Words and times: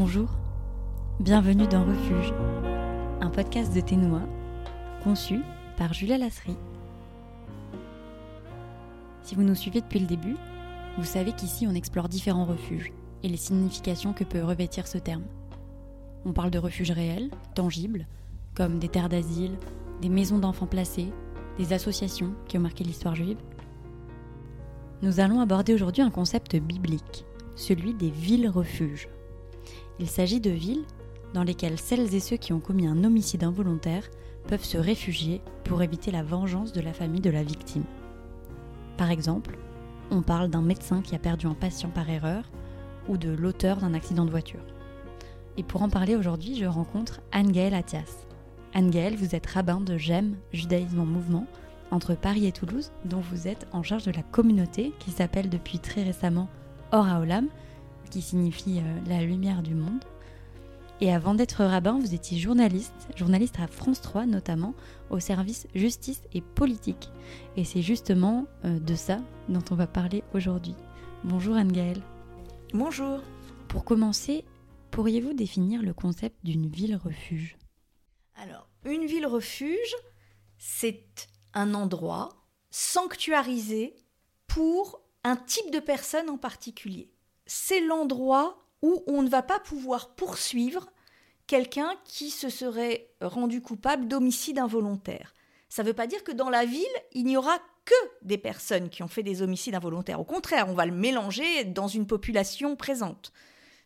Bonjour, 0.00 0.28
bienvenue 1.18 1.66
dans 1.66 1.84
Refuge, 1.84 2.32
un 3.20 3.30
podcast 3.30 3.74
de 3.74 3.80
Ténois 3.80 4.28
conçu 5.02 5.40
par 5.76 5.92
Julia 5.92 6.16
Lasserie. 6.16 6.56
Si 9.24 9.34
vous 9.34 9.42
nous 9.42 9.56
suivez 9.56 9.80
depuis 9.80 9.98
le 9.98 10.06
début, 10.06 10.36
vous 10.98 11.04
savez 11.04 11.32
qu'ici 11.32 11.66
on 11.66 11.74
explore 11.74 12.08
différents 12.08 12.44
refuges 12.44 12.92
et 13.24 13.28
les 13.28 13.36
significations 13.36 14.12
que 14.12 14.22
peut 14.22 14.44
revêtir 14.44 14.86
ce 14.86 14.98
terme. 14.98 15.24
On 16.24 16.32
parle 16.32 16.52
de 16.52 16.60
refuges 16.60 16.92
réels, 16.92 17.32
tangibles, 17.56 18.06
comme 18.54 18.78
des 18.78 18.88
terres 18.88 19.08
d'asile, 19.08 19.58
des 20.00 20.08
maisons 20.08 20.38
d'enfants 20.38 20.68
placés, 20.68 21.12
des 21.58 21.72
associations 21.72 22.34
qui 22.46 22.56
ont 22.56 22.60
marqué 22.62 22.84
l'histoire 22.84 23.16
juive. 23.16 23.38
Nous 25.02 25.18
allons 25.18 25.40
aborder 25.40 25.74
aujourd'hui 25.74 26.02
un 26.02 26.10
concept 26.10 26.54
biblique, 26.54 27.24
celui 27.56 27.94
des 27.94 28.10
villes-refuges. 28.10 29.08
Il 30.00 30.08
s'agit 30.08 30.40
de 30.40 30.50
villes 30.50 30.84
dans 31.34 31.42
lesquelles 31.42 31.78
celles 31.78 32.14
et 32.14 32.20
ceux 32.20 32.36
qui 32.36 32.52
ont 32.52 32.60
commis 32.60 32.86
un 32.86 33.04
homicide 33.04 33.44
involontaire 33.44 34.08
peuvent 34.46 34.64
se 34.64 34.78
réfugier 34.78 35.40
pour 35.64 35.82
éviter 35.82 36.10
la 36.10 36.22
vengeance 36.22 36.72
de 36.72 36.80
la 36.80 36.92
famille 36.92 37.20
de 37.20 37.30
la 37.30 37.42
victime. 37.42 37.84
Par 38.96 39.10
exemple, 39.10 39.58
on 40.10 40.22
parle 40.22 40.48
d'un 40.48 40.62
médecin 40.62 41.02
qui 41.02 41.14
a 41.14 41.18
perdu 41.18 41.46
un 41.46 41.54
patient 41.54 41.90
par 41.90 42.08
erreur 42.08 42.44
ou 43.08 43.16
de 43.16 43.30
l'auteur 43.30 43.76
d'un 43.78 43.94
accident 43.94 44.24
de 44.24 44.30
voiture. 44.30 44.64
Et 45.56 45.62
pour 45.62 45.82
en 45.82 45.88
parler 45.88 46.16
aujourd'hui, 46.16 46.56
je 46.56 46.64
rencontre 46.64 47.20
Anne-Gaëlle 47.32 47.74
Athias. 47.74 48.26
Anne-Gaëlle, 48.74 49.16
vous 49.16 49.34
êtes 49.34 49.46
rabbin 49.46 49.80
de 49.80 49.98
GEM, 49.98 50.36
Judaïsme 50.52 51.00
en 51.00 51.06
Mouvement, 51.06 51.46
entre 51.90 52.14
Paris 52.14 52.46
et 52.46 52.52
Toulouse, 52.52 52.92
dont 53.04 53.20
vous 53.20 53.48
êtes 53.48 53.66
en 53.72 53.82
charge 53.82 54.04
de 54.04 54.12
la 54.12 54.22
communauté 54.22 54.92
qui 54.98 55.10
s'appelle 55.10 55.48
depuis 55.48 55.78
très 55.78 56.02
récemment 56.02 56.48
Or 56.92 57.06
Olam, 57.20 57.48
qui 58.08 58.22
signifie 58.22 58.78
euh, 58.78 59.00
la 59.06 59.22
lumière 59.22 59.62
du 59.62 59.74
monde. 59.74 60.04
Et 61.00 61.12
avant 61.12 61.34
d'être 61.34 61.64
rabbin, 61.64 61.98
vous 61.98 62.14
étiez 62.14 62.38
journaliste, 62.38 63.08
journaliste 63.14 63.60
à 63.60 63.68
France 63.68 64.00
3 64.00 64.26
notamment, 64.26 64.74
au 65.10 65.20
service 65.20 65.68
justice 65.74 66.22
et 66.32 66.40
politique. 66.40 67.10
Et 67.56 67.64
c'est 67.64 67.82
justement 67.82 68.46
euh, 68.64 68.80
de 68.80 68.94
ça 68.94 69.18
dont 69.48 69.62
on 69.70 69.76
va 69.76 69.86
parler 69.86 70.24
aujourd'hui. 70.34 70.74
Bonjour 71.22 71.54
Anne-Gaëlle. 71.54 72.02
Bonjour. 72.74 73.20
Pour 73.68 73.84
commencer, 73.84 74.44
pourriez-vous 74.90 75.34
définir 75.34 75.82
le 75.82 75.94
concept 75.94 76.36
d'une 76.42 76.68
ville-refuge 76.68 77.56
Alors, 78.34 78.68
une 78.84 79.06
ville-refuge, 79.06 79.94
c'est 80.58 81.28
un 81.54 81.74
endroit 81.74 82.30
sanctuarisé 82.70 83.94
pour 84.46 85.00
un 85.24 85.36
type 85.36 85.70
de 85.70 85.78
personne 85.78 86.28
en 86.28 86.38
particulier. 86.38 87.12
C'est 87.48 87.80
l'endroit 87.80 88.62
où 88.82 89.02
on 89.06 89.22
ne 89.22 89.28
va 89.28 89.42
pas 89.42 89.58
pouvoir 89.58 90.14
poursuivre 90.14 90.86
quelqu'un 91.46 91.90
qui 92.04 92.30
se 92.30 92.50
serait 92.50 93.10
rendu 93.22 93.62
coupable 93.62 94.06
d'homicide 94.06 94.58
involontaire. 94.58 95.34
Ça 95.70 95.82
ne 95.82 95.88
veut 95.88 95.94
pas 95.94 96.06
dire 96.06 96.22
que 96.22 96.32
dans 96.32 96.50
la 96.50 96.66
ville, 96.66 96.86
il 97.12 97.24
n'y 97.24 97.38
aura 97.38 97.58
que 97.86 97.94
des 98.20 98.36
personnes 98.36 98.90
qui 98.90 99.02
ont 99.02 99.08
fait 99.08 99.22
des 99.22 99.40
homicides 99.40 99.74
involontaires. 99.74 100.20
Au 100.20 100.24
contraire, 100.24 100.68
on 100.68 100.74
va 100.74 100.84
le 100.84 100.94
mélanger 100.94 101.64
dans 101.64 101.88
une 101.88 102.06
population 102.06 102.76
présente. 102.76 103.32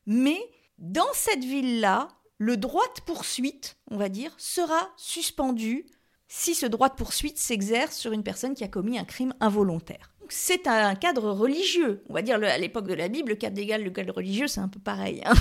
Mais 0.07 0.39
dans 0.79 1.13
cette 1.13 1.45
ville-là, 1.45 2.09
le 2.39 2.57
droit 2.57 2.87
de 2.97 3.03
poursuite, 3.03 3.77
on 3.93 3.97
va 3.97 4.09
dire, 4.09 4.35
sera 4.39 4.91
suspendu 4.97 5.87
si 6.27 6.57
ce 6.57 6.67
droit 6.67 6.89
de 6.89 6.97
poursuite 6.97 7.39
s'exerce 7.39 7.97
sur 7.97 8.11
une 8.11 8.25
personne 8.25 8.55
qui 8.55 8.65
a 8.65 8.69
commis 8.69 8.99
un 8.99 9.05
crime 9.05 9.35
involontaire 9.39 10.12
c'est 10.33 10.67
un 10.67 10.95
cadre 10.95 11.31
religieux. 11.31 12.03
On 12.09 12.15
va 12.15 12.23
dire 12.23 12.43
à 12.43 12.59
l'époque 12.59 12.89
de 12.89 12.95
la 12.95 13.09
Bible, 13.09 13.31
le 13.31 13.37
cadre 13.37 13.57
légal, 13.57 13.85
le 13.85 13.91
cadre 13.91 14.15
religieux, 14.15 14.47
c'est 14.47 14.61
un 14.61 14.69
peu 14.69 14.81
pareil. 14.81 15.23
Hein. 15.25 15.35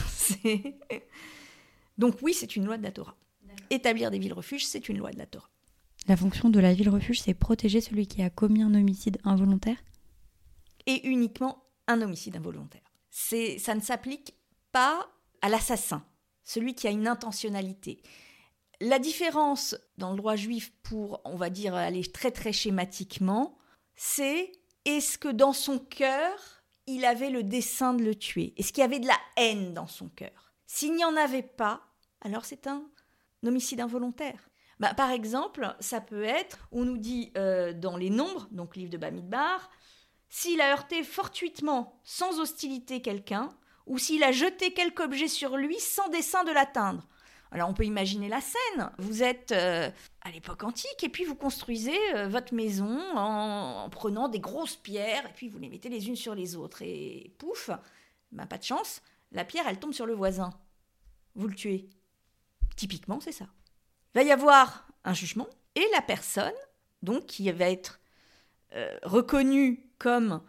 Donc 1.97 2.17
oui, 2.21 2.33
c'est 2.33 2.55
une 2.55 2.65
loi 2.65 2.77
de 2.77 2.83
la 2.83 2.91
Torah. 2.91 3.15
Établir 3.69 4.11
des 4.11 4.19
villes-refuges, 4.19 4.65
c'est 4.65 4.89
une 4.89 4.97
loi 4.97 5.11
de 5.11 5.17
la 5.17 5.25
Torah. 5.25 5.49
La 6.07 6.17
fonction 6.17 6.49
de 6.49 6.59
la 6.59 6.73
ville-refuge, 6.73 7.21
c'est 7.21 7.33
protéger 7.33 7.79
celui 7.79 8.07
qui 8.07 8.21
a 8.21 8.29
commis 8.29 8.63
un 8.63 8.73
homicide 8.73 9.17
involontaire? 9.23 9.77
Et 10.87 11.07
uniquement 11.07 11.63
un 11.87 12.01
homicide 12.01 12.35
involontaire. 12.35 12.81
Ça 13.09 13.75
ne 13.75 13.81
s'applique 13.81 14.35
pas 14.71 15.09
à 15.41 15.49
l'assassin, 15.49 16.03
celui 16.43 16.75
qui 16.75 16.87
a 16.87 16.91
une 16.91 17.07
intentionnalité. 17.07 18.01
La 18.79 18.99
différence 18.99 19.75
dans 19.97 20.11
le 20.11 20.17
droit 20.17 20.35
juif 20.35 20.73
pour, 20.81 21.21
on 21.23 21.35
va 21.35 21.49
dire, 21.49 21.75
aller 21.75 22.03
très 22.03 22.31
très 22.31 22.51
schématiquement, 22.51 23.57
c'est 23.95 24.51
est-ce 24.85 25.17
que 25.17 25.27
dans 25.27 25.53
son 25.53 25.79
cœur, 25.79 26.63
il 26.87 27.05
avait 27.05 27.29
le 27.29 27.43
dessein 27.43 27.93
de 27.93 28.03
le 28.03 28.15
tuer? 28.15 28.53
Est-ce 28.57 28.73
qu'il 28.73 28.81
y 28.81 28.85
avait 28.85 28.99
de 28.99 29.07
la 29.07 29.19
haine 29.37 29.73
dans 29.73 29.87
son 29.87 30.09
cœur? 30.09 30.53
S'il 30.67 30.95
n'y 30.95 31.05
en 31.05 31.15
avait 31.15 31.43
pas, 31.43 31.81
alors 32.21 32.45
c'est 32.45 32.67
un 32.67 32.83
homicide 33.45 33.81
involontaire. 33.81 34.49
Bah, 34.79 34.93
par 34.93 35.11
exemple, 35.11 35.75
ça 35.79 36.01
peut 36.01 36.23
être, 36.23 36.67
on 36.71 36.85
nous 36.85 36.97
dit 36.97 37.31
euh, 37.37 37.71
dans 37.73 37.97
les 37.97 38.09
nombres, 38.09 38.47
donc 38.51 38.75
livre 38.75 38.89
de 38.89 38.97
Bamidbar, 38.97 39.69
s'il 40.29 40.61
a 40.61 40.71
heurté 40.71 41.03
fortuitement, 41.03 41.99
sans 42.03 42.39
hostilité 42.39 43.01
quelqu'un, 43.01 43.49
ou 43.85 43.97
s'il 43.97 44.23
a 44.23 44.31
jeté 44.31 44.73
quelque 44.73 45.03
objet 45.03 45.27
sur 45.27 45.57
lui 45.57 45.79
sans 45.79 46.07
dessein 46.09 46.43
de 46.45 46.51
l'atteindre. 46.51 47.07
Alors 47.51 47.69
on 47.69 47.73
peut 47.73 47.83
imaginer 47.85 48.29
la 48.29 48.39
scène. 48.39 48.91
Vous 48.97 49.23
êtes 49.23 49.51
euh, 49.51 49.89
à 50.21 50.31
l'époque 50.31 50.63
antique 50.63 51.03
et 51.03 51.09
puis 51.09 51.25
vous 51.25 51.35
construisez 51.35 51.97
euh, 52.15 52.29
votre 52.29 52.53
maison 52.53 52.99
en, 53.13 53.89
prenant 53.89 54.29
des 54.29 54.39
grosses 54.39 54.77
pierres 54.77 55.25
et 55.27 55.33
puis 55.33 55.49
vous 55.49 55.59
les 55.59 55.67
mettez 55.67 55.89
les 55.89 56.07
unes 56.07 56.15
sur 56.15 56.33
les 56.33 56.55
autres. 56.55 56.81
Et 56.81 57.33
pouf, 57.37 57.69
ben, 58.31 58.45
pas 58.45 58.57
de 58.57 58.63
chance, 58.63 59.01
la 59.33 59.43
pierre 59.43 59.65
elle 59.67 59.79
tombe 59.79 59.93
sur 59.93 60.05
le 60.05 60.13
voisin. 60.13 60.51
Vous 61.35 61.47
le 61.47 61.55
tuez. 61.55 61.89
Typiquement 62.77 63.19
c'est 63.19 63.33
ça. 63.33 63.47
Il 64.15 64.19
va 64.19 64.23
y 64.23 64.31
avoir 64.31 64.87
un 65.03 65.13
jugement 65.13 65.47
et 65.75 65.85
la 65.93 66.01
personne, 66.01 66.51
donc 67.01 67.25
qui 67.25 67.51
va 67.51 67.69
être 67.69 67.99
euh, 68.73 68.97
reconnue 69.03 69.89
comme 69.97 70.41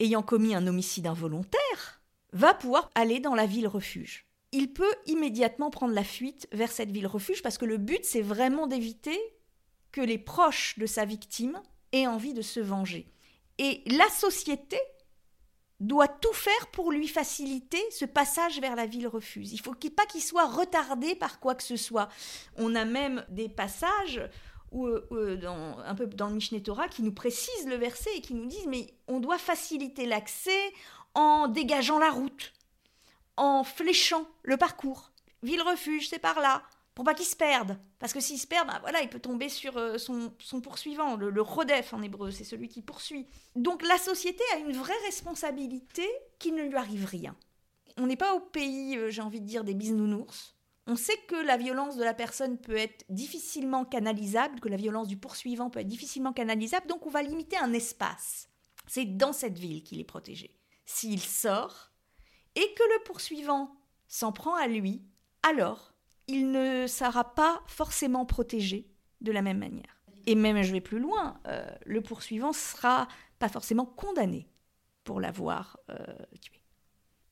ayant 0.00 0.22
commis 0.22 0.54
un 0.54 0.66
homicide 0.66 1.06
involontaire, 1.06 2.00
va 2.32 2.54
pouvoir 2.54 2.90
aller 2.94 3.20
dans 3.20 3.34
la 3.34 3.46
ville 3.46 3.68
refuge 3.68 4.25
il 4.56 4.72
peut 4.72 4.94
immédiatement 5.04 5.68
prendre 5.68 5.92
la 5.92 6.02
fuite 6.02 6.48
vers 6.50 6.72
cette 6.72 6.90
ville 6.90 7.06
refuge 7.06 7.42
parce 7.42 7.58
que 7.58 7.66
le 7.66 7.76
but, 7.76 8.02
c'est 8.04 8.22
vraiment 8.22 8.66
d'éviter 8.66 9.18
que 9.92 10.00
les 10.00 10.16
proches 10.16 10.78
de 10.78 10.86
sa 10.86 11.04
victime 11.04 11.60
aient 11.92 12.06
envie 12.06 12.32
de 12.32 12.40
se 12.40 12.60
venger. 12.60 13.12
Et 13.58 13.82
la 13.86 14.08
société 14.08 14.78
doit 15.78 16.08
tout 16.08 16.32
faire 16.32 16.70
pour 16.72 16.90
lui 16.90 17.06
faciliter 17.06 17.82
ce 17.90 18.06
passage 18.06 18.58
vers 18.62 18.76
la 18.76 18.86
ville 18.86 19.08
refuge. 19.08 19.52
Il 19.52 19.60
faut 19.60 19.74
pas 19.74 20.06
qu'il 20.06 20.22
soit 20.22 20.46
retardé 20.46 21.14
par 21.14 21.38
quoi 21.38 21.54
que 21.54 21.62
ce 21.62 21.76
soit. 21.76 22.08
On 22.56 22.74
a 22.74 22.86
même 22.86 23.26
des 23.28 23.50
passages 23.50 24.22
euh, 24.72 25.36
dans, 25.36 25.78
un 25.80 25.94
peu 25.94 26.06
dans 26.06 26.28
le 26.28 26.34
Mishneh 26.34 26.62
Torah 26.62 26.88
qui 26.88 27.02
nous 27.02 27.12
précisent 27.12 27.66
le 27.66 27.76
verset 27.76 28.10
et 28.16 28.22
qui 28.22 28.32
nous 28.32 28.46
disent 28.46 28.68
mais 28.68 28.86
on 29.06 29.20
doit 29.20 29.36
faciliter 29.36 30.06
l'accès 30.06 30.72
en 31.14 31.46
dégageant 31.46 31.98
la 31.98 32.10
route 32.10 32.54
en 33.36 33.64
fléchant 33.64 34.26
le 34.42 34.56
parcours. 34.56 35.12
Ville-refuge, 35.42 36.08
c'est 36.08 36.18
par 36.18 36.40
là, 36.40 36.62
pour 36.94 37.04
pas 37.04 37.14
qu'il 37.14 37.26
se 37.26 37.36
perde. 37.36 37.78
Parce 37.98 38.12
que 38.12 38.20
s'il 38.20 38.38
se 38.38 38.46
perd, 38.46 38.66
bah 38.66 38.78
voilà, 38.80 39.02
il 39.02 39.08
peut 39.08 39.20
tomber 39.20 39.48
sur 39.48 39.76
euh, 39.76 39.98
son, 39.98 40.60
poursuivant, 40.62 41.16
le, 41.16 41.30
le 41.30 41.42
rodef 41.42 41.92
en 41.92 42.02
hébreu, 42.02 42.30
c'est 42.30 42.44
celui 42.44 42.68
qui 42.68 42.82
poursuit. 42.82 43.28
Donc 43.54 43.82
la 43.86 43.98
société 43.98 44.42
a 44.54 44.58
une 44.58 44.72
vraie 44.72 44.98
responsabilité 45.04 46.08
qu'il 46.38 46.54
ne 46.54 46.62
lui 46.62 46.76
arrive 46.76 47.04
rien. 47.04 47.36
On 47.98 48.06
n'est 48.06 48.16
pas 48.16 48.34
au 48.34 48.40
pays, 48.40 48.96
euh, 48.96 49.10
j'ai 49.10 49.22
envie 49.22 49.40
de 49.40 49.46
dire, 49.46 49.64
des 49.64 49.74
bisounours. 49.74 50.54
On 50.86 50.96
sait 50.96 51.18
que 51.28 51.34
la 51.34 51.56
violence 51.56 51.96
de 51.96 52.04
la 52.04 52.14
personne 52.14 52.58
peut 52.58 52.76
être 52.76 53.04
difficilement 53.08 53.84
canalisable, 53.84 54.60
que 54.60 54.68
la 54.68 54.76
violence 54.76 55.08
du 55.08 55.16
poursuivant 55.16 55.68
peut 55.68 55.80
être 55.80 55.88
difficilement 55.88 56.32
canalisable, 56.32 56.86
donc 56.86 57.06
on 57.06 57.10
va 57.10 57.22
limiter 57.22 57.56
un 57.56 57.72
espace. 57.72 58.48
C'est 58.86 59.04
dans 59.04 59.32
cette 59.32 59.58
ville 59.58 59.82
qu'il 59.82 59.98
est 59.98 60.04
protégé. 60.04 60.56
S'il 60.84 61.20
sort, 61.20 61.90
et 62.56 62.74
que 62.74 62.82
le 62.82 63.04
poursuivant 63.04 63.76
s'en 64.08 64.32
prend 64.32 64.54
à 64.54 64.66
lui, 64.66 65.02
alors 65.42 65.92
il 66.26 66.50
ne 66.50 66.86
sera 66.86 67.34
pas 67.34 67.62
forcément 67.66 68.26
protégé 68.26 68.88
de 69.20 69.30
la 69.30 69.42
même 69.42 69.58
manière. 69.58 70.00
Et 70.26 70.34
même, 70.34 70.60
je 70.62 70.72
vais 70.72 70.80
plus 70.80 70.98
loin, 70.98 71.38
euh, 71.46 71.64
le 71.84 72.00
poursuivant 72.00 72.52
sera 72.52 73.06
pas 73.38 73.48
forcément 73.48 73.86
condamné 73.86 74.48
pour 75.04 75.20
l'avoir 75.20 75.78
euh, 75.90 75.96
tué. 76.40 76.60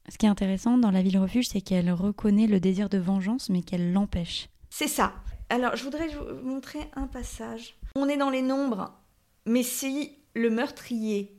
Ce 0.08 0.18
qui 0.18 0.26
est 0.26 0.28
intéressant 0.28 0.78
dans 0.78 0.90
la 0.90 1.02
ville 1.02 1.18
refuge, 1.18 1.48
c'est 1.48 1.60
qu'elle 1.60 1.90
reconnaît 1.90 2.46
le 2.46 2.60
désir 2.60 2.88
de 2.88 2.98
vengeance, 2.98 3.48
mais 3.48 3.62
qu'elle 3.62 3.92
l'empêche. 3.92 4.48
C'est 4.70 4.88
ça. 4.88 5.14
Alors, 5.48 5.76
je 5.76 5.84
voudrais 5.84 6.08
vous 6.08 6.46
montrer 6.46 6.80
un 6.94 7.06
passage. 7.06 7.76
On 7.96 8.08
est 8.08 8.16
dans 8.16 8.30
les 8.30 8.42
nombres, 8.42 8.92
mais 9.46 9.62
si 9.62 10.18
le 10.34 10.50
meurtrier 10.50 11.33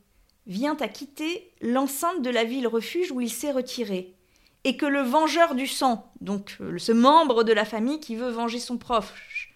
vient 0.48 0.78
à 0.78 0.88
quitter 0.88 1.52
l'enceinte 1.62 2.22
de 2.22 2.30
la 2.30 2.44
ville 2.44 2.68
refuge 2.68 3.12
où 3.12 3.22
il 3.22 3.30
s'est 3.30 3.52
retiré, 3.52 4.16
et 4.64 4.78
que 4.78 4.86
le 4.86 5.02
vengeur 5.02 5.56
du 5.56 5.68
sang, 5.68 6.12
donc 6.22 6.58
euh, 6.60 6.78
ce 6.78 6.92
membre 6.92 7.44
de 7.44 7.54
la 7.54 7.66
famille 7.66 8.00
qui 8.00 8.16
veut 8.16 8.30
venger 8.30 8.60
son 8.60 8.78
proche, 8.78 9.54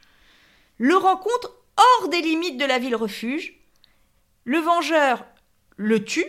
le 0.77 0.95
rencontre 0.95 1.55
hors 1.77 2.09
des 2.09 2.21
limites 2.21 2.57
de 2.57 2.65
la 2.65 2.79
ville 2.79 2.95
refuge, 2.95 3.59
le 4.43 4.59
vengeur 4.59 5.25
le 5.77 6.03
tue, 6.03 6.25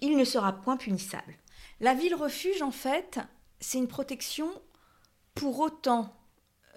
il 0.00 0.16
ne 0.16 0.24
sera 0.24 0.52
point 0.52 0.76
punissable. 0.76 1.36
La 1.80 1.94
ville 1.94 2.14
refuge, 2.14 2.62
en 2.62 2.70
fait, 2.70 3.18
c'est 3.60 3.78
une 3.78 3.88
protection 3.88 4.50
pour 5.34 5.60
autant 5.60 6.16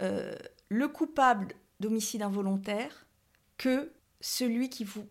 euh, 0.01 0.35
le 0.69 0.87
coupable 0.87 1.53
d'homicide 1.79 2.21
involontaire 2.21 3.05
que 3.57 3.91
celui 4.21 4.69
qui 4.69 4.83
vous 4.83 5.07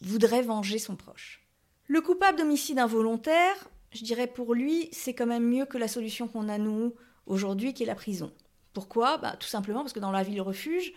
voudrait 0.00 0.42
venger 0.42 0.78
son 0.78 0.96
proche. 0.96 1.46
Le 1.86 2.00
coupable 2.00 2.38
d'homicide 2.38 2.78
involontaire, 2.78 3.68
je 3.92 4.04
dirais 4.04 4.26
pour 4.26 4.54
lui, 4.54 4.88
c'est 4.92 5.14
quand 5.14 5.26
même 5.26 5.48
mieux 5.48 5.66
que 5.66 5.78
la 5.78 5.88
solution 5.88 6.28
qu'on 6.28 6.48
a 6.48 6.58
nous 6.58 6.94
aujourd'hui, 7.26 7.74
qui 7.74 7.84
est 7.84 7.86
la 7.86 7.94
prison. 7.94 8.32
Pourquoi? 8.72 9.18
Bah, 9.18 9.36
Tout 9.38 9.48
simplement 9.48 9.80
parce 9.80 9.92
que 9.92 10.00
dans 10.00 10.10
la 10.10 10.22
ville 10.22 10.42
refuge, 10.42 10.92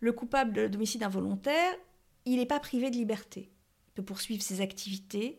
le 0.00 0.12
coupable 0.12 0.70
d'homicide 0.70 1.02
involontaire, 1.02 1.74
il 2.26 2.36
n'est 2.36 2.46
pas 2.46 2.60
privé 2.60 2.90
de 2.90 2.96
liberté. 2.96 3.50
Il 3.88 3.92
peut 3.94 4.04
poursuivre 4.04 4.42
ses 4.42 4.60
activités. 4.60 5.38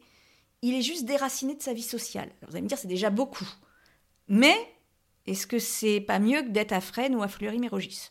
Il 0.62 0.74
est 0.74 0.82
juste 0.82 1.06
déraciné 1.06 1.56
de 1.56 1.62
sa 1.62 1.74
vie 1.74 1.84
sociale. 1.84 2.32
vous 2.42 2.56
allez 2.56 2.64
me 2.64 2.68
dire, 2.68 2.78
c'est 2.78 2.88
déjà 2.88 3.10
beaucoup. 3.10 3.48
Mais 4.28 4.56
est-ce 5.26 5.48
que 5.48 5.60
c'est 5.60 6.02
pas 6.02 6.20
mieux 6.20 6.42
que 6.42 6.50
d'être 6.50 6.74
à 6.74 6.82
Fresnes 6.82 7.16
ou 7.16 7.24
à 7.24 7.28
Fleury-Mérogis? 7.28 8.10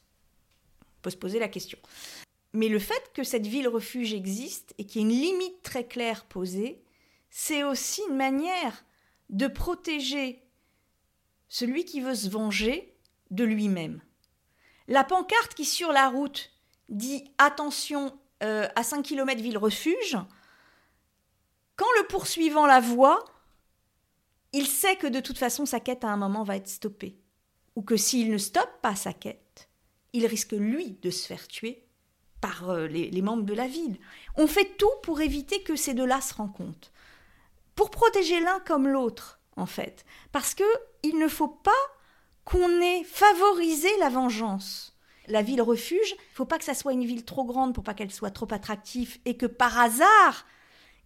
On 0.83 1.03
peut 1.03 1.11
se 1.11 1.17
poser 1.17 1.39
la 1.39 1.49
question. 1.49 1.79
Mais 2.55 2.69
le 2.69 2.79
fait 2.79 3.13
que 3.13 3.25
cette 3.25 3.49
ville 3.49 3.67
refuge 3.67 4.15
existe 4.15 4.75
et 4.79 4.87
qu'il 4.87 5.03
y 5.03 5.05
ait 5.05 5.09
une 5.09 5.21
limite 5.21 5.63
très 5.63 5.85
claire 5.85 6.25
posée, 6.25 6.83
c'est 7.29 7.65
aussi 7.65 8.01
une 8.09 8.17
manière 8.17 8.85
de 9.29 9.49
protéger 9.49 10.41
celui 11.49 11.85
qui 11.85 12.01
veut 12.01 12.15
se 12.15 12.29
venger 12.29 12.97
de 13.33 13.43
lui-même. 13.43 14.01
La 14.87 15.03
pancarte 15.03 15.55
qui 15.55 15.65
sur 15.65 15.91
la 15.91 16.09
route 16.09 16.53
dit 16.89 17.25
attention 17.39 18.17
euh, 18.45 18.69
à 18.77 18.85
5 18.85 19.03
km 19.03 19.43
ville 19.43 19.59
refuge, 19.59 20.17
quand 21.75 21.91
le 21.99 22.07
poursuivant 22.07 22.67
la 22.67 22.79
voit, 22.79 23.25
il 24.53 24.69
sait 24.69 24.95
que 24.95 25.09
de 25.09 25.19
toute 25.19 25.39
façon 25.39 25.67
sa 25.67 25.81
quête 25.81 26.05
à 26.05 26.09
un 26.09 26.17
moment 26.17 26.45
va 26.45 26.55
être 26.55 26.69
stoppée. 26.69 27.19
Ou 27.75 27.83
que 27.83 27.97
s'il 27.97 28.31
ne 28.31 28.39
stoppe 28.39 28.81
pas 28.81 28.95
sa 28.95 29.13
quête, 29.13 29.69
il 30.13 30.25
risque 30.27 30.53
lui 30.53 30.93
de 31.03 31.11
se 31.11 31.27
faire 31.27 31.49
tuer 31.49 31.84
par 32.45 32.69
euh, 32.69 32.87
les, 32.87 33.09
les 33.09 33.23
membres 33.23 33.45
de 33.45 33.55
la 33.55 33.67
ville. 33.67 33.97
On 34.37 34.47
fait 34.47 34.77
tout 34.77 34.93
pour 35.03 35.23
éviter 35.23 35.63
que 35.63 35.77
ces 35.77 35.95
deux-là 35.95 36.21
se 36.21 36.35
rencontrent. 36.35 36.93
Pour 37.75 37.91
protéger 37.91 38.39
l'un 38.39 38.61
comme 38.61 38.87
l'autre, 38.87 39.41
en 39.57 39.65
fait. 39.65 40.05
Parce 40.31 40.55
que 40.55 40.65
il 41.03 41.19
ne 41.19 41.29
faut 41.29 41.49
pas 41.49 41.71
qu'on 42.45 42.83
ait 42.83 43.03
favorisé 43.05 43.89
la 43.99 44.11
vengeance. 44.11 44.95
La 45.27 45.41
ville 45.41 45.63
refuge, 45.63 46.11
il 46.11 46.35
faut 46.35 46.45
pas 46.45 46.59
que 46.59 46.65
ça 46.65 46.75
soit 46.75 46.93
une 46.93 47.07
ville 47.07 47.25
trop 47.25 47.45
grande 47.45 47.75
pour 47.75 47.83
pas 47.83 47.95
qu'elle 47.95 48.13
soit 48.13 48.31
trop 48.31 48.49
attractive 48.51 49.17
et 49.25 49.39
que 49.39 49.47
par 49.47 49.79
hasard, 49.79 50.45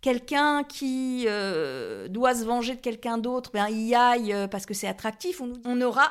quelqu'un 0.01 0.65
qui 0.65 1.27
euh, 1.29 2.09
doit 2.09 2.35
se 2.35 2.45
venger 2.45 2.75
de 2.75 2.81
quelqu'un 2.81 3.19
d'autre, 3.19 3.53
ben, 3.53 3.69
y 3.69 3.95
aille 3.95 4.33
euh, 4.33 4.49
parce 4.49 4.67
que 4.67 4.75
c'est 4.75 4.89
attractif, 4.89 5.41
on, 5.41 5.81
aura 5.81 6.11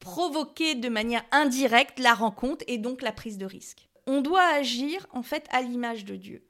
provoqué 0.00 0.74
de 0.74 0.88
manière 0.88 1.24
indirecte 1.30 1.98
la 1.98 2.14
rencontre 2.14 2.64
et 2.68 2.78
donc 2.78 3.02
la 3.02 3.12
prise 3.12 3.36
de 3.36 3.44
risque. 3.44 3.88
On 4.06 4.20
doit 4.20 4.46
agir 4.46 5.06
en 5.10 5.22
fait 5.22 5.46
à 5.50 5.62
l'image 5.62 6.04
de 6.04 6.16
Dieu. 6.16 6.46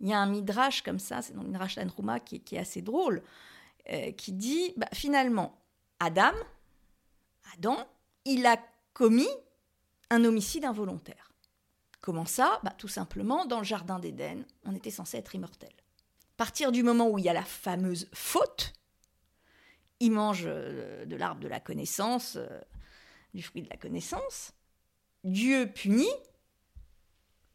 Il 0.00 0.08
y 0.08 0.12
a 0.12 0.18
un 0.18 0.26
midrash 0.26 0.82
comme 0.82 0.98
ça, 0.98 1.22
c'est 1.22 1.32
dans 1.32 1.42
le 1.42 1.48
midrash 1.48 1.74
d'Anrouma 1.74 2.20
qui, 2.20 2.42
est 2.52 2.58
assez 2.58 2.82
drôle, 2.82 3.22
euh, 3.90 4.12
qui 4.12 4.32
dit 4.32 4.72
bah, 4.76 4.88
finalement, 4.92 5.58
Adam, 6.00 6.32
Adam, 7.54 7.76
il 8.24 8.46
a 8.46 8.58
commis 8.92 9.28
un 10.10 10.24
homicide 10.24 10.64
involontaire. 10.64 11.32
Comment 12.00 12.26
ça? 12.26 12.60
Bah, 12.62 12.74
Tout 12.76 12.88
simplement, 12.88 13.44
dans 13.44 13.58
le 13.58 13.64
Jardin 13.64 13.98
d'Éden, 13.98 14.44
on 14.64 14.74
était 14.74 14.90
censé 14.90 15.16
être 15.16 15.34
immortel. 15.34 15.70
À 15.70 16.36
partir 16.36 16.70
du 16.70 16.82
moment 16.82 17.10
où 17.10 17.18
il 17.18 17.24
y 17.24 17.28
a 17.28 17.32
la 17.32 17.44
fameuse 17.44 18.08
faute, 18.12 18.72
il 20.00 20.12
mange 20.12 20.44
euh, 20.46 21.04
de 21.04 21.16
l'arbre 21.16 21.40
de 21.40 21.48
la 21.48 21.60
connaissance, 21.60 22.36
euh, 22.36 22.60
du 23.34 23.42
fruit 23.42 23.62
de 23.62 23.68
la 23.68 23.76
connaissance, 23.76 24.52
Dieu 25.24 25.70
punit, 25.74 26.06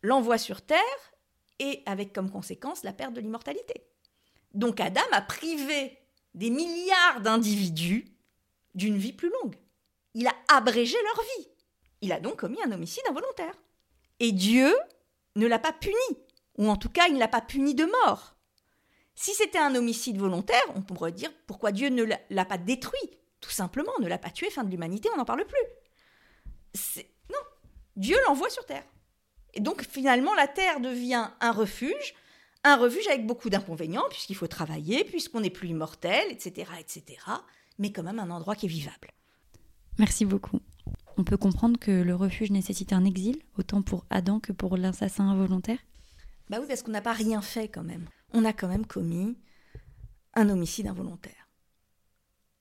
l'envoie 0.03 0.37
sur 0.37 0.61
terre, 0.61 0.79
et 1.59 1.81
avec 1.85 2.13
comme 2.13 2.29
conséquence 2.29 2.83
la 2.83 2.93
perte 2.93 3.13
de 3.13 3.21
l'immortalité. 3.21 3.87
Donc 4.53 4.79
Adam 4.79 5.01
a 5.11 5.21
privé 5.21 5.97
des 6.35 6.49
milliards 6.49 7.21
d'individus 7.21 8.05
d'une 8.75 8.97
vie 8.97 9.13
plus 9.13 9.31
longue. 9.41 9.55
Il 10.13 10.27
a 10.27 10.35
abrégé 10.49 10.97
leur 11.03 11.23
vie. 11.37 11.47
Il 12.01 12.11
a 12.11 12.19
donc 12.19 12.37
commis 12.37 12.61
un 12.63 12.71
homicide 12.71 13.03
involontaire. 13.09 13.55
Et 14.19 14.31
Dieu 14.31 14.71
ne 15.35 15.47
l'a 15.47 15.59
pas 15.59 15.73
puni, 15.73 15.95
ou 16.57 16.67
en 16.67 16.75
tout 16.75 16.89
cas 16.89 17.07
il 17.07 17.15
ne 17.15 17.19
l'a 17.19 17.27
pas 17.27 17.41
puni 17.41 17.73
de 17.73 17.85
mort. 17.85 18.35
Si 19.15 19.33
c'était 19.33 19.59
un 19.59 19.75
homicide 19.75 20.17
volontaire, 20.17 20.63
on 20.75 20.81
pourrait 20.81 21.11
dire 21.11 21.31
pourquoi 21.47 21.71
Dieu 21.71 21.89
ne 21.89 22.03
l'a 22.03 22.45
pas 22.45 22.57
détruit, 22.57 23.19
tout 23.41 23.51
simplement, 23.51 23.91
ne 23.99 24.07
l'a 24.07 24.17
pas 24.17 24.31
tué, 24.31 24.49
fin 24.49 24.63
de 24.63 24.71
l'humanité, 24.71 25.09
on 25.13 25.17
n'en 25.17 25.25
parle 25.25 25.45
plus. 25.45 26.87
Non, 27.29 27.39
Dieu 27.95 28.17
l'envoie 28.25 28.49
sur 28.49 28.65
Terre. 28.65 28.85
Et 29.53 29.59
donc 29.59 29.83
finalement 29.83 30.33
la 30.35 30.47
Terre 30.47 30.79
devient 30.79 31.29
un 31.39 31.51
refuge, 31.51 32.15
un 32.63 32.77
refuge 32.77 33.07
avec 33.07 33.25
beaucoup 33.25 33.49
d'inconvénients, 33.49 34.05
puisqu'il 34.09 34.35
faut 34.35 34.47
travailler, 34.47 35.03
puisqu'on 35.03 35.41
n'est 35.41 35.49
plus 35.49 35.69
immortel, 35.69 36.31
etc., 36.31 36.71
etc., 36.79 37.03
mais 37.77 37.91
quand 37.91 38.03
même 38.03 38.19
un 38.19 38.29
endroit 38.29 38.55
qui 38.55 38.67
est 38.67 38.69
vivable. 38.69 39.11
Merci 39.99 40.25
beaucoup. 40.25 40.59
On 41.17 41.23
peut 41.23 41.37
comprendre 41.37 41.79
que 41.79 41.91
le 41.91 42.15
refuge 42.15 42.51
nécessite 42.51 42.93
un 42.93 43.05
exil, 43.05 43.41
autant 43.57 43.81
pour 43.81 44.05
Adam 44.09 44.39
que 44.39 44.51
pour 44.51 44.77
l'assassin 44.77 45.27
involontaire? 45.29 45.77
Bah 46.49 46.57
oui, 46.59 46.65
parce 46.67 46.81
qu'on 46.81 46.91
n'a 46.91 47.01
pas 47.01 47.13
rien 47.13 47.41
fait 47.41 47.67
quand 47.67 47.83
même. 47.83 48.07
On 48.33 48.45
a 48.45 48.53
quand 48.53 48.67
même 48.67 48.85
commis 48.85 49.37
un 50.33 50.49
homicide 50.49 50.87
involontaire. 50.87 51.49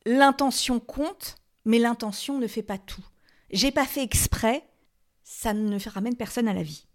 L'intention 0.05 0.81
compte, 0.81 1.37
mais 1.65 1.79
l'intention 1.79 2.39
ne 2.39 2.47
fait 2.47 2.63
pas 2.63 2.79
tout. 2.79 3.05
J'ai 3.51 3.71
pas 3.71 3.87
fait 3.87 4.03
exprès, 4.03 4.65
ça 5.33 5.55
ne 5.55 5.79
ramène 5.89 6.17
personne 6.17 6.47
à 6.47 6.53
la 6.53 6.63
vie. 6.63 6.87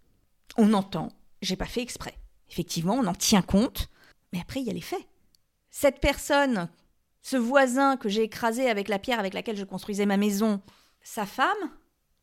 On 0.56 0.72
entend, 0.72 1.08
j'ai 1.42 1.56
pas 1.56 1.66
fait 1.66 1.82
exprès. 1.82 2.14
Effectivement, 2.48 2.94
on 2.94 3.06
en 3.06 3.14
tient 3.14 3.42
compte, 3.42 3.90
mais 4.32 4.40
après 4.40 4.60
il 4.60 4.66
y 4.66 4.70
a 4.70 4.74
les 4.74 4.80
faits. 4.80 5.06
Cette 5.70 6.00
personne, 6.00 6.70
ce 7.20 7.36
voisin 7.36 7.96
que 7.96 8.08
j'ai 8.08 8.22
écrasé 8.22 8.70
avec 8.70 8.88
la 8.88 9.00
pierre 9.00 9.18
avec 9.18 9.34
laquelle 9.34 9.56
je 9.56 9.64
construisais 9.64 10.06
ma 10.06 10.16
maison, 10.16 10.62
sa 11.02 11.26
femme, 11.26 11.56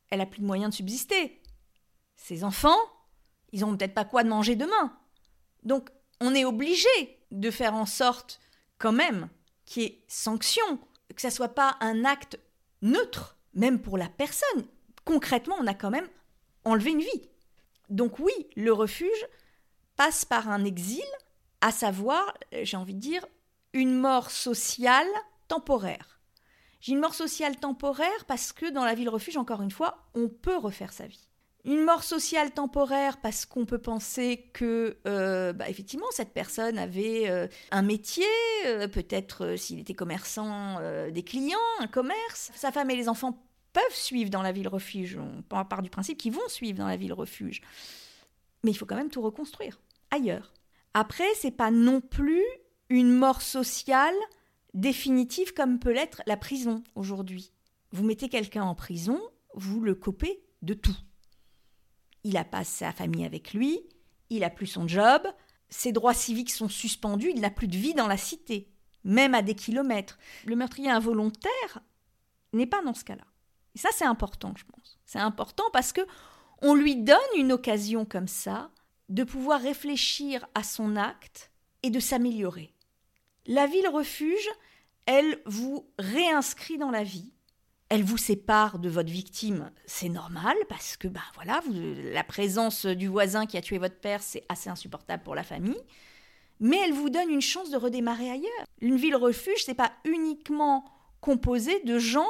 elle 0.10 0.22
a 0.22 0.25
plus 0.25 0.39
de 0.39 0.48
moyens 0.48 0.72
de 0.72 0.75
subsister. 0.75 1.43
Ses 2.15 2.43
enfants, 2.43 2.79
ils 3.51 3.60
n'ont 3.60 3.75
peut-être 3.75 3.93
pas 3.93 4.05
quoi 4.05 4.24
de 4.24 4.29
manger 4.29 4.55
demain. 4.55 4.98
Donc, 5.63 5.89
on 6.22 6.34
est 6.34 6.45
obligé 6.45 6.88
de 7.31 7.51
faire 7.51 7.74
en 7.74 7.86
sorte, 7.86 8.39
quand 8.77 8.93
même, 8.93 9.29
qu'il 9.65 9.84
y 9.84 9.86
ait 9.88 10.05
sanction, 10.07 10.79
que 11.13 11.22
ça 11.22 11.29
soit 11.29 11.53
pas 11.53 11.75
un 11.81 12.05
acte 12.05 12.39
neutre, 12.81 13.38
même 13.53 13.81
pour 13.81 13.98
la 13.98 14.07
personne. 14.07 14.65
Concrètement, 15.05 15.55
on 15.59 15.67
a 15.67 15.74
quand 15.74 15.91
même 15.91 16.07
enlevé 16.63 16.91
une 16.91 17.00
vie. 17.00 17.29
Donc 17.89 18.19
oui, 18.19 18.33
le 18.55 18.74
refuge 18.74 19.27
passe 19.95 20.25
par 20.25 20.50
un 20.50 20.65
exil, 20.65 21.03
à 21.62 21.71
savoir, 21.71 22.33
j'ai 22.63 22.77
envie 22.77 22.95
de 22.95 23.00
dire, 23.00 23.25
une 23.74 23.93
mort 23.93 24.31
sociale 24.31 25.07
temporaire. 25.47 26.19
J'ai 26.81 26.93
une 26.93 27.00
mort 27.00 27.15
sociale 27.15 27.55
temporaire 27.57 28.25
parce 28.27 28.51
que 28.51 28.69
dans 28.69 28.85
la 28.85 28.93
ville 28.93 29.09
refuge, 29.09 29.38
encore 29.38 29.62
une 29.62 29.71
fois, 29.71 29.97
on 30.13 30.27
peut 30.27 30.57
refaire 30.57 30.93
sa 30.93 31.07
vie. 31.07 31.27
Une 31.63 31.83
mort 31.83 32.03
sociale 32.03 32.51
temporaire 32.51 33.17
parce 33.17 33.47
qu'on 33.47 33.65
peut 33.65 33.79
penser 33.79 34.51
que, 34.53 34.97
euh, 35.07 35.51
bah, 35.51 35.67
effectivement, 35.67 36.05
cette 36.12 36.31
personne 36.31 36.77
avait 36.77 37.27
euh, 37.27 37.47
un 37.71 37.81
métier, 37.81 38.27
euh, 38.67 38.88
peut-être 38.88 39.55
s'il 39.55 39.79
était 39.79 39.95
commerçant, 39.95 40.79
des 41.09 41.24
clients, 41.24 41.57
un 41.79 41.88
commerce. 41.88 42.51
Sa 42.55 42.71
femme 42.71 42.91
et 42.91 42.95
les 42.95 43.09
enfants 43.09 43.43
peuvent 43.75 43.84
suivre 43.94 44.29
dans 44.29 44.41
la 44.41 44.53
ville 44.53 44.70
refuge. 44.70 45.20
On 45.20 45.65
part 45.65 45.82
du 45.82 45.89
principe 45.89 46.17
qu'ils 46.17 46.32
vont 46.32 46.48
suivre 46.48 46.77
dans 46.77 46.88
la 46.88 46.96
ville 46.96 47.12
refuge. 47.12 47.62
Mais 48.63 48.72
il 48.72 48.75
faut 48.75 48.86
quand 48.86 48.96
même 48.96 49.10
tout 49.10 49.22
reconstruire 49.22 49.82
ailleurs. 50.12 50.53
Après, 50.94 51.27
c'est 51.36 51.51
pas 51.51 51.72
non 51.72 52.00
plus 52.00 52.41
une 52.88 53.12
mort 53.12 53.41
sociale 53.41 54.15
définitive 54.74 55.53
comme 55.53 55.79
peut 55.79 55.91
l'être 55.91 56.22
la 56.25 56.38
prison 56.38 56.86
aujourd'hui. 56.96 57.51
Vous 57.91 58.05
mettez 58.05 58.29
quelqu'un 58.29 58.63
en 58.63 58.75
prison, 58.75 59.22
vous 59.53 59.82
le 59.82 59.94
copez 59.94 60.41
de 60.62 60.74
tout. 60.74 60.96
Il 62.24 62.38
a 62.38 62.46
pas 62.46 62.63
sa 62.63 62.94
famille 62.94 63.25
avec 63.25 63.53
lui, 63.53 63.82
il 64.29 64.46
a 64.46 64.50
plus 64.50 64.67
son 64.67 64.88
job, 64.88 65.22
ses 65.67 65.91
droits 65.91 66.13
civiques 66.13 66.51
sont 66.51 66.70
suspendus, 66.70 67.32
il 67.36 67.41
n'a 67.41 67.50
plus 67.50 67.67
de 67.67 67.75
vie 67.77 67.94
dans 67.94 68.08
la 68.08 68.17
cité, 68.17 68.70
même 69.03 69.36
à 69.36 69.41
des 69.41 69.55
kilomètres. 69.55 70.17
Le 70.46 70.55
meurtrier 70.55 70.89
involontaire 70.89 71.82
n'est 72.53 72.67
pas 72.67 72.82
dans 72.82 72.94
ce 72.94 73.03
cas-là. 73.03 73.25
Et 73.75 73.77
ça, 73.77 73.89
c'est 73.91 74.05
important, 74.05 74.53
je 74.58 74.63
pense. 74.63 74.98
C'est 75.05 75.20
important 75.20 75.65
parce 75.74 75.91
que 75.91 76.01
on 76.62 76.74
lui 76.74 76.96
donne 76.96 77.17
une 77.38 77.51
occasion 77.51 78.05
comme 78.05 78.27
ça 78.27 78.72
de 79.10 79.24
pouvoir 79.24 79.62
réfléchir 79.62 80.48
à 80.55 80.63
son 80.63 80.96
acte 80.96 81.51
et 81.84 81.89
de 81.89 82.00
s'améliorer. 82.00 82.74
La 83.46 83.67
ville 83.67 83.88
refuge, 83.88 84.50
elle 85.05 85.39
vous 85.46 85.88
réinscrit 86.00 86.77
dans 86.77 86.89
la 86.89 87.03
vie. 87.03 87.32
Elle 87.89 88.03
vous 88.03 88.17
sépare 88.17 88.79
de 88.79 88.89
votre 88.89 89.12
victime, 89.12 89.72
c'est 89.86 90.10
normal 90.10 90.55
parce 90.67 90.98
que 90.98 91.08
ben 91.08 91.22
voilà, 91.36 91.62
la 91.72 92.24
présence 92.24 92.88
du 92.88 93.08
voisin 93.08 93.46
qui 93.46 93.58
a 93.58 93.62
tué 93.62 93.77
votre 93.77 94.00
père, 94.00 94.24
c'est 94.24 94.44
assez 94.50 94.72
insupportable 94.72 95.22
pour 95.22 95.36
la 95.36 95.44
famille. 95.44 95.79
Mais 96.60 96.77
elle 96.84 96.94
vous 96.94 97.12
donne 97.12 97.29
une 97.29 97.41
chance 97.41 97.70
de 97.70 97.77
redémarrer 97.77 98.32
ailleurs. 98.32 98.65
Une 98.82 98.96
ville 98.96 99.15
refuge, 99.15 99.63
c'est 99.63 99.75
pas 99.75 99.91
uniquement 100.03 100.86
composé 101.22 101.79
de 101.84 102.00
gens 102.00 102.27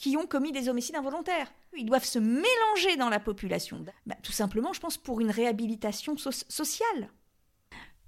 qui 0.00 0.16
ont 0.16 0.26
commis 0.26 0.50
des 0.50 0.70
homicides 0.70 0.96
involontaires. 0.96 1.52
Ils 1.76 1.84
doivent 1.84 2.06
se 2.06 2.18
mélanger 2.18 2.96
dans 2.96 3.10
la 3.10 3.20
population. 3.20 3.84
Bah, 4.06 4.14
tout 4.22 4.32
simplement, 4.32 4.72
je 4.72 4.80
pense, 4.80 4.96
pour 4.96 5.20
une 5.20 5.30
réhabilitation 5.30 6.16
sociale. 6.16 7.10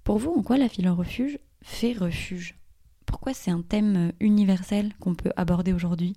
Pour 0.03 0.17
vous, 0.17 0.31
en 0.31 0.41
quoi 0.41 0.57
la 0.57 0.65
ville 0.65 0.89
refuge 0.89 1.37
fait 1.61 1.93
refuge? 1.93 2.55
Pourquoi 3.05 3.35
c'est 3.35 3.51
un 3.51 3.61
thème 3.61 4.11
universel 4.19 4.95
qu'on 4.99 5.13
peut 5.13 5.33
aborder 5.35 5.71
aujourd'hui? 5.71 6.15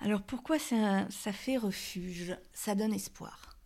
Alors 0.00 0.20
pourquoi 0.20 0.58
ça, 0.58 1.08
ça 1.08 1.32
fait 1.32 1.56
refuge? 1.56 2.36
Ça 2.52 2.74
donne 2.74 2.92
espoir. 2.92 3.56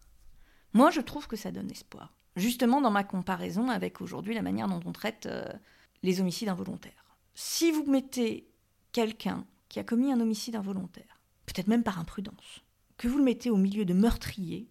Moi, 0.74 0.92
je 0.92 1.00
trouve 1.00 1.26
que 1.26 1.34
ça 1.34 1.50
donne 1.50 1.72
espoir. 1.72 2.14
Justement, 2.36 2.80
dans 2.80 2.92
ma 2.92 3.02
comparaison 3.02 3.68
avec 3.68 4.00
aujourd'hui 4.00 4.34
la 4.34 4.42
manière 4.42 4.68
dont 4.68 4.80
on 4.86 4.92
traite 4.92 5.26
euh, 5.26 5.52
les 6.04 6.20
homicides 6.20 6.48
involontaires. 6.48 7.16
Si 7.34 7.72
vous 7.72 7.84
mettez 7.90 8.48
quelqu'un 8.92 9.44
qui 9.68 9.80
a 9.80 9.84
commis 9.84 10.12
un 10.12 10.20
homicide 10.20 10.54
involontaire, 10.54 11.11
peut-être 11.46 11.68
même 11.68 11.82
par 11.82 11.98
imprudence, 11.98 12.62
que 12.96 13.08
vous 13.08 13.18
le 13.18 13.24
mettez 13.24 13.50
au 13.50 13.56
milieu 13.56 13.84
de 13.84 13.94
meurtriers, 13.94 14.68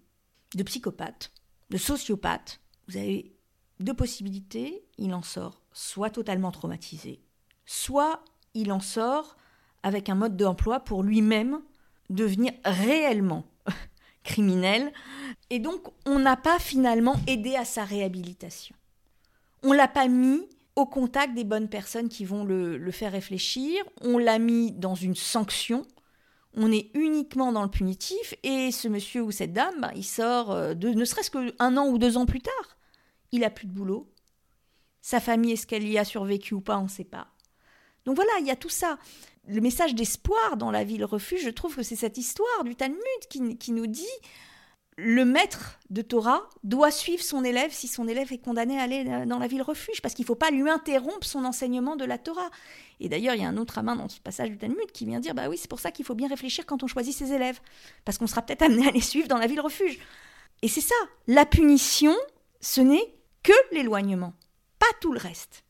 de 0.55 0.63
psychopathes, 0.63 1.31
de 1.69 1.77
sociopathes, 1.77 2.59
vous 2.87 2.97
avez 2.97 3.33
deux 3.79 3.93
possibilités. 3.93 4.83
Il 4.97 5.13
en 5.13 5.23
sort 5.23 5.61
soit 5.73 6.09
totalement 6.09 6.51
traumatisé, 6.51 7.21
soit 7.65 8.23
il 8.53 8.71
en 8.71 8.79
sort 8.79 9.37
avec 9.83 10.09
un 10.09 10.15
mode 10.15 10.37
d'emploi 10.37 10.81
pour 10.81 11.03
lui-même 11.03 11.61
devenir 12.09 12.51
réellement 12.65 13.45
criminel. 14.23 14.91
Et 15.49 15.59
donc, 15.59 15.81
on 16.05 16.19
n'a 16.19 16.35
pas 16.35 16.59
finalement 16.59 17.15
aidé 17.27 17.55
à 17.55 17.65
sa 17.65 17.83
réhabilitation. 17.83 18.75
On 19.63 19.73
l'a 19.73 19.87
pas 19.87 20.07
mis 20.07 20.47
au 20.75 20.85
contact 20.85 21.33
des 21.33 21.43
bonnes 21.43 21.69
personnes 21.69 22.09
qui 22.09 22.25
vont 22.25 22.43
le, 22.43 22.91
faire 22.91 23.11
réfléchir. 23.11 23.83
On 24.01 24.17
l'a 24.17 24.39
mis 24.39 24.71
dans 24.71 24.95
une 24.95 25.15
sanction. 25.15 25.85
On 26.55 26.71
est 26.71 26.91
uniquement 26.93 27.51
dans 27.51 27.63
le 27.63 27.69
punitif. 27.69 28.35
Et 28.43 28.71
ce 28.71 28.87
monsieur 28.87 29.21
ou 29.21 29.31
cette 29.31 29.53
dame, 29.53 29.79
ben, 29.79 29.91
il 29.95 30.03
sort 30.03 30.51
euh, 30.51 30.73
ne 30.75 31.05
serait-ce 31.05 31.31
qu'un 31.31 31.77
an 31.77 31.87
ou 31.87 31.97
deux 31.97 32.17
ans 32.17 32.25
plus 32.25 32.41
tard. 32.41 32.77
Il 33.31 33.43
a 33.43 33.49
plus 33.49 33.67
de 33.67 33.71
boulot. 33.71 34.11
Sa 35.01 35.19
famille, 35.19 35.53
est-ce 35.53 35.65
qu'elle 35.65 35.87
y 35.87 35.97
a 35.97 36.05
survécu 36.05 36.53
ou 36.53 36.61
pas 36.61 36.77
On 36.77 36.83
ne 36.83 36.89
sait 36.89 37.03
pas. 37.03 37.27
Donc 38.05 38.15
voilà, 38.15 38.31
il 38.39 38.45
y 38.45 38.51
a 38.51 38.55
tout 38.55 38.69
ça. 38.69 38.97
Le 39.47 39.61
message 39.61 39.95
d'espoir 39.95 40.57
dans 40.57 40.71
la 40.71 40.83
ville 40.83 41.05
refuge, 41.05 41.43
je 41.43 41.49
trouve 41.49 41.75
que 41.75 41.83
c'est 41.83 41.95
cette 41.95 42.17
histoire 42.17 42.63
du 42.63 42.75
Talmud 42.75 42.99
qui 43.29 43.71
nous 43.71 43.87
dit 43.87 44.05
le 45.03 45.25
maître 45.25 45.79
de 45.89 46.01
Torah 46.01 46.47
doit 46.63 46.91
suivre 46.91 47.23
son 47.23 47.43
élève 47.43 47.71
si 47.71 47.87
son 47.87 48.07
élève 48.07 48.31
est 48.31 48.37
condamné 48.37 48.79
à 48.79 48.83
aller 48.83 49.03
euh, 49.07 49.25
dans 49.25 49.39
la 49.39 49.47
ville 49.47 49.63
refuge, 49.63 50.01
parce 50.01 50.13
qu'il 50.13 50.23
ne 50.23 50.27
faut 50.27 50.35
pas 50.35 50.51
lui 50.51 50.69
interrompre 50.69 51.25
son 51.25 51.43
enseignement 51.43 51.95
de 51.95 52.05
la 52.05 52.17
Torah. 52.17 52.49
Et 52.99 53.09
d'ailleurs, 53.09 53.33
il 53.33 53.41
y 53.41 53.45
a 53.45 53.47
un 53.47 53.57
autre 53.57 53.79
amin 53.79 53.95
dans 53.95 54.09
ce 54.09 54.19
passage 54.19 54.49
du 54.49 54.57
Talmud 54.57 54.91
qui 54.93 55.05
vient 55.05 55.19
dire, 55.19 55.33
bah 55.33 55.49
oui, 55.49 55.57
c'est 55.57 55.69
pour 55.69 55.79
ça 55.79 55.91
qu'il 55.91 56.05
faut 56.05 56.13
bien 56.13 56.27
réfléchir 56.27 56.65
quand 56.65 56.83
on 56.83 56.87
choisit 56.87 57.15
ses 57.15 57.33
élèves, 57.33 57.59
parce 58.05 58.17
qu'on 58.17 58.27
sera 58.27 58.43
peut-être 58.43 58.61
amené 58.61 58.87
à 58.87 58.91
les 58.91 59.01
suivre 59.01 59.27
dans 59.27 59.39
la 59.39 59.47
ville 59.47 59.61
refuge. 59.61 59.99
Et 60.61 60.67
c'est 60.67 60.81
ça, 60.81 60.95
la 61.27 61.45
punition, 61.45 62.15
ce 62.59 62.81
n'est 62.81 63.15
que 63.41 63.53
l'éloignement, 63.71 64.33
pas 64.77 64.85
tout 65.01 65.13
le 65.13 65.19
reste. 65.19 65.63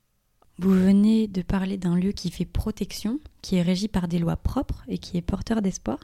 Vous 0.58 0.74
venez 0.74 1.28
de 1.28 1.42
parler 1.42 1.78
d'un 1.78 1.96
lieu 1.96 2.12
qui 2.12 2.30
fait 2.30 2.46
protection, 2.46 3.20
qui 3.42 3.56
est 3.56 3.62
régi 3.62 3.88
par 3.88 4.10
des 4.10 4.20
lois 4.20 4.36
propres 4.36 4.84
et 4.90 4.98
qui 4.98 5.18
est 5.18 5.22
porteur 5.22 5.62
d'espoir. 5.62 6.00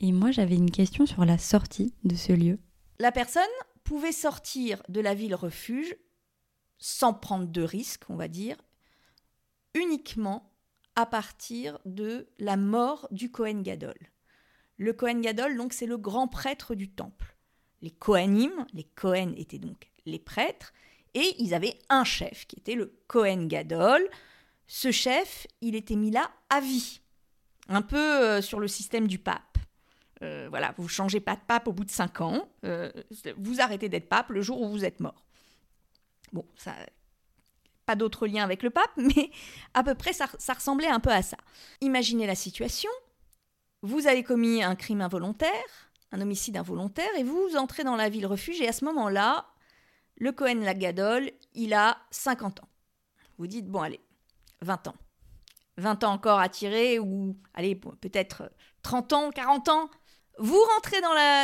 Et 0.00 0.12
moi, 0.12 0.30
j'avais 0.30 0.56
une 0.56 0.70
question 0.70 1.06
sur 1.06 1.24
la 1.24 1.38
sortie 1.38 1.94
de 2.04 2.14
ce 2.14 2.32
lieu. 2.32 2.58
La 2.98 3.12
personne 3.12 3.42
pouvait 3.84 4.12
sortir 4.12 4.82
de 4.88 5.00
la 5.00 5.14
ville 5.14 5.34
refuge 5.34 5.96
sans 6.78 7.14
prendre 7.14 7.46
de 7.46 7.62
risques, 7.62 8.04
on 8.10 8.16
va 8.16 8.28
dire, 8.28 8.56
uniquement 9.74 10.52
à 10.94 11.06
partir 11.06 11.78
de 11.84 12.28
la 12.38 12.56
mort 12.56 13.08
du 13.10 13.30
Kohen 13.30 13.62
Gadol. 13.62 13.96
Le 14.78 14.92
Kohen 14.92 15.20
Gadol, 15.20 15.56
donc, 15.56 15.72
c'est 15.72 15.86
le 15.86 15.96
grand 15.96 16.28
prêtre 16.28 16.74
du 16.74 16.90
temple. 16.90 17.36
Les 17.80 17.90
Kohanim, 17.90 18.66
les 18.72 18.84
Kohen 18.84 19.34
étaient 19.36 19.58
donc 19.58 19.90
les 20.04 20.18
prêtres, 20.18 20.72
et 21.14 21.34
ils 21.38 21.54
avaient 21.54 21.78
un 21.88 22.04
chef 22.04 22.46
qui 22.46 22.56
était 22.58 22.74
le 22.74 22.98
Kohen 23.06 23.48
Gadol. 23.48 24.06
Ce 24.66 24.90
chef, 24.90 25.46
il 25.62 25.74
était 25.74 25.96
mis 25.96 26.10
là 26.10 26.30
à 26.50 26.60
vie, 26.60 27.00
un 27.68 27.82
peu 27.82 27.96
euh, 27.96 28.42
sur 28.42 28.60
le 28.60 28.68
système 28.68 29.06
du 29.06 29.18
pape. 29.18 29.55
Euh, 30.22 30.46
voilà, 30.48 30.74
vous 30.78 30.88
changez 30.88 31.20
pas 31.20 31.36
de 31.36 31.40
pape 31.46 31.68
au 31.68 31.72
bout 31.72 31.84
de 31.84 31.90
cinq 31.90 32.20
ans, 32.22 32.48
euh, 32.64 32.90
vous 33.36 33.60
arrêtez 33.60 33.88
d'être 33.90 34.08
pape 34.08 34.30
le 34.30 34.40
jour 34.40 34.62
où 34.62 34.68
vous 34.70 34.84
êtes 34.84 35.00
mort. 35.00 35.26
Bon, 36.32 36.46
ça, 36.56 36.74
pas 37.84 37.96
d'autre 37.96 38.26
lien 38.26 38.42
avec 38.42 38.62
le 38.62 38.70
pape, 38.70 38.90
mais 38.96 39.30
à 39.74 39.82
peu 39.82 39.94
près 39.94 40.14
ça, 40.14 40.26
ça, 40.38 40.54
ressemblait 40.54 40.88
un 40.88 41.00
peu 41.00 41.10
à 41.10 41.22
ça. 41.22 41.36
Imaginez 41.82 42.26
la 42.26 42.34
situation, 42.34 42.90
vous 43.82 44.06
avez 44.06 44.22
commis 44.22 44.62
un 44.62 44.74
crime 44.74 45.02
involontaire, 45.02 45.52
un 46.12 46.20
homicide 46.20 46.56
involontaire, 46.56 47.14
et 47.18 47.22
vous 47.22 47.56
entrez 47.56 47.84
dans 47.84 47.96
la 47.96 48.08
ville 48.08 48.26
refuge, 48.26 48.60
et 48.60 48.68
à 48.68 48.72
ce 48.72 48.86
moment-là, 48.86 49.46
le 50.18 50.32
Cohen 50.32 50.60
Lagadol, 50.60 51.30
il 51.54 51.74
a 51.74 51.98
50 52.10 52.60
ans. 52.60 52.68
Vous 53.38 53.46
dites, 53.46 53.66
bon 53.66 53.82
allez, 53.82 54.00
20 54.62 54.88
ans. 54.88 54.96
20 55.76 56.04
ans 56.04 56.12
encore 56.12 56.40
à 56.40 56.48
tirer, 56.48 56.98
ou 56.98 57.36
allez, 57.52 57.74
peut-être 57.74 58.50
30 58.82 59.12
ans, 59.12 59.30
40 59.30 59.68
ans. 59.68 59.90
Vous 60.38 60.60
rentrez 60.74 60.98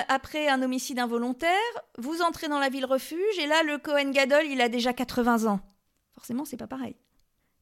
après 0.08 0.48
un 0.48 0.62
homicide 0.62 0.98
involontaire, 0.98 1.50
vous 1.98 2.20
entrez 2.20 2.48
dans 2.48 2.58
la 2.58 2.68
ville 2.68 2.84
refuge, 2.84 3.38
et 3.38 3.46
là, 3.46 3.62
le 3.62 3.78
Cohen 3.78 4.10
Gadol, 4.10 4.44
il 4.46 4.60
a 4.60 4.68
déjà 4.68 4.92
80 4.92 5.46
ans. 5.46 5.60
Forcément, 6.14 6.44
c'est 6.44 6.56
pas 6.56 6.66
pareil. 6.66 6.96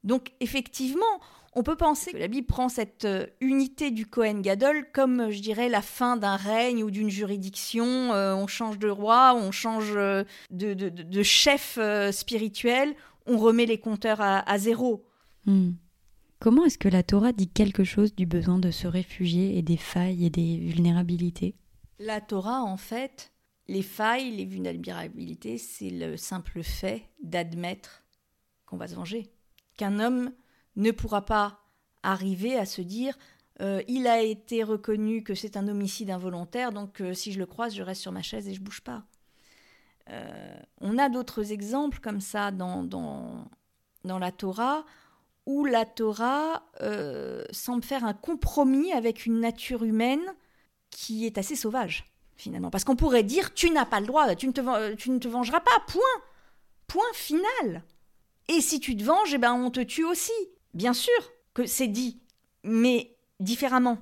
Donc, 0.02 0.32
effectivement, 0.40 1.20
on 1.54 1.62
peut 1.62 1.76
penser 1.76 2.12
que 2.12 2.18
la 2.18 2.28
Bible 2.28 2.46
prend 2.46 2.68
cette 2.68 3.04
euh, 3.04 3.26
unité 3.40 3.90
du 3.90 4.06
Cohen 4.06 4.40
Gadol 4.40 4.86
comme, 4.92 5.30
je 5.30 5.40
dirais, 5.40 5.68
la 5.68 5.82
fin 5.82 6.16
d'un 6.16 6.36
règne 6.36 6.84
ou 6.84 6.90
d'une 6.90 7.10
juridiction. 7.10 8.12
Euh, 8.12 8.34
on 8.34 8.46
change 8.46 8.78
de 8.78 8.88
roi, 8.88 9.34
on 9.34 9.50
change 9.50 9.92
euh, 9.96 10.24
de, 10.50 11.22
chef 11.22 11.78
spirituel, 12.12 12.94
on 13.26 13.38
remet 13.38 13.66
les 13.66 13.78
compteurs 13.78 14.20
à, 14.20 14.58
zéro. 14.58 15.04
Hmm. 15.46 15.72
Comment 16.40 16.64
est-ce 16.64 16.78
que 16.78 16.88
la 16.88 17.02
Torah 17.02 17.32
dit 17.32 17.48
quelque 17.48 17.84
chose 17.84 18.14
du 18.14 18.24
besoin 18.24 18.58
de 18.58 18.70
se 18.70 18.86
réfugier 18.86 19.58
et 19.58 19.62
des 19.62 19.76
failles 19.76 20.24
et 20.24 20.30
des 20.30 20.56
vulnérabilités? 20.56 21.54
La 21.98 22.22
Torah, 22.22 22.62
en 22.62 22.78
fait, 22.78 23.30
les 23.68 23.82
failles, 23.82 24.34
les 24.34 24.46
vulnérabilités, 24.46 25.58
c'est 25.58 25.90
le 25.90 26.16
simple 26.16 26.62
fait 26.62 27.02
d'admettre 27.22 28.04
qu'on 28.64 28.78
va 28.78 28.88
se 28.88 28.94
venger. 28.94 29.30
Qu'un 29.76 30.00
homme 30.00 30.32
ne 30.76 30.90
pourra 30.92 31.26
pas 31.26 31.60
arriver 32.02 32.56
à 32.56 32.64
se 32.64 32.80
dire 32.80 33.18
euh, 33.60 33.82
il 33.86 34.06
a 34.06 34.22
été 34.22 34.62
reconnu 34.62 35.22
que 35.22 35.34
c'est 35.34 35.58
un 35.58 35.68
homicide 35.68 36.08
involontaire, 36.08 36.72
donc 36.72 37.02
euh, 37.02 37.12
si 37.12 37.32
je 37.32 37.38
le 37.38 37.44
croise, 37.44 37.74
je 37.74 37.82
reste 37.82 38.00
sur 38.00 38.12
ma 38.12 38.22
chaise 38.22 38.48
et 38.48 38.54
je 38.54 38.62
bouge 38.62 38.80
pas. 38.80 39.04
Euh, 40.08 40.58
on 40.80 40.96
a 40.96 41.10
d'autres 41.10 41.52
exemples 41.52 42.00
comme 42.00 42.22
ça 42.22 42.50
dans, 42.50 42.82
dans, 42.82 43.44
dans 44.04 44.18
la 44.18 44.32
Torah 44.32 44.86
où 45.46 45.64
la 45.64 45.84
Torah 45.84 46.62
euh, 46.80 47.44
semble 47.50 47.82
faire 47.82 48.04
un 48.04 48.14
compromis 48.14 48.92
avec 48.92 49.26
une 49.26 49.40
nature 49.40 49.84
humaine 49.84 50.22
qui 50.90 51.26
est 51.26 51.38
assez 51.38 51.56
sauvage, 51.56 52.04
finalement. 52.36 52.70
Parce 52.70 52.84
qu'on 52.84 52.96
pourrait 52.96 53.22
dire, 53.22 53.54
tu 53.54 53.70
n'as 53.70 53.86
pas 53.86 54.00
le 54.00 54.06
droit, 54.06 54.34
tu 54.34 54.46
ne, 54.46 54.52
te, 54.52 54.94
tu 54.94 55.10
ne 55.10 55.18
te 55.18 55.28
vengeras 55.28 55.60
pas, 55.60 55.82
point. 55.88 56.02
Point 56.86 57.12
final. 57.14 57.84
Et 58.48 58.60
si 58.60 58.80
tu 58.80 58.96
te 58.96 59.04
venges, 59.04 59.32
eh 59.32 59.38
ben, 59.38 59.54
on 59.54 59.70
te 59.70 59.80
tue 59.80 60.04
aussi. 60.04 60.32
Bien 60.74 60.92
sûr 60.92 61.12
que 61.54 61.66
c'est 61.66 61.88
dit, 61.88 62.20
mais 62.64 63.16
différemment. 63.38 63.98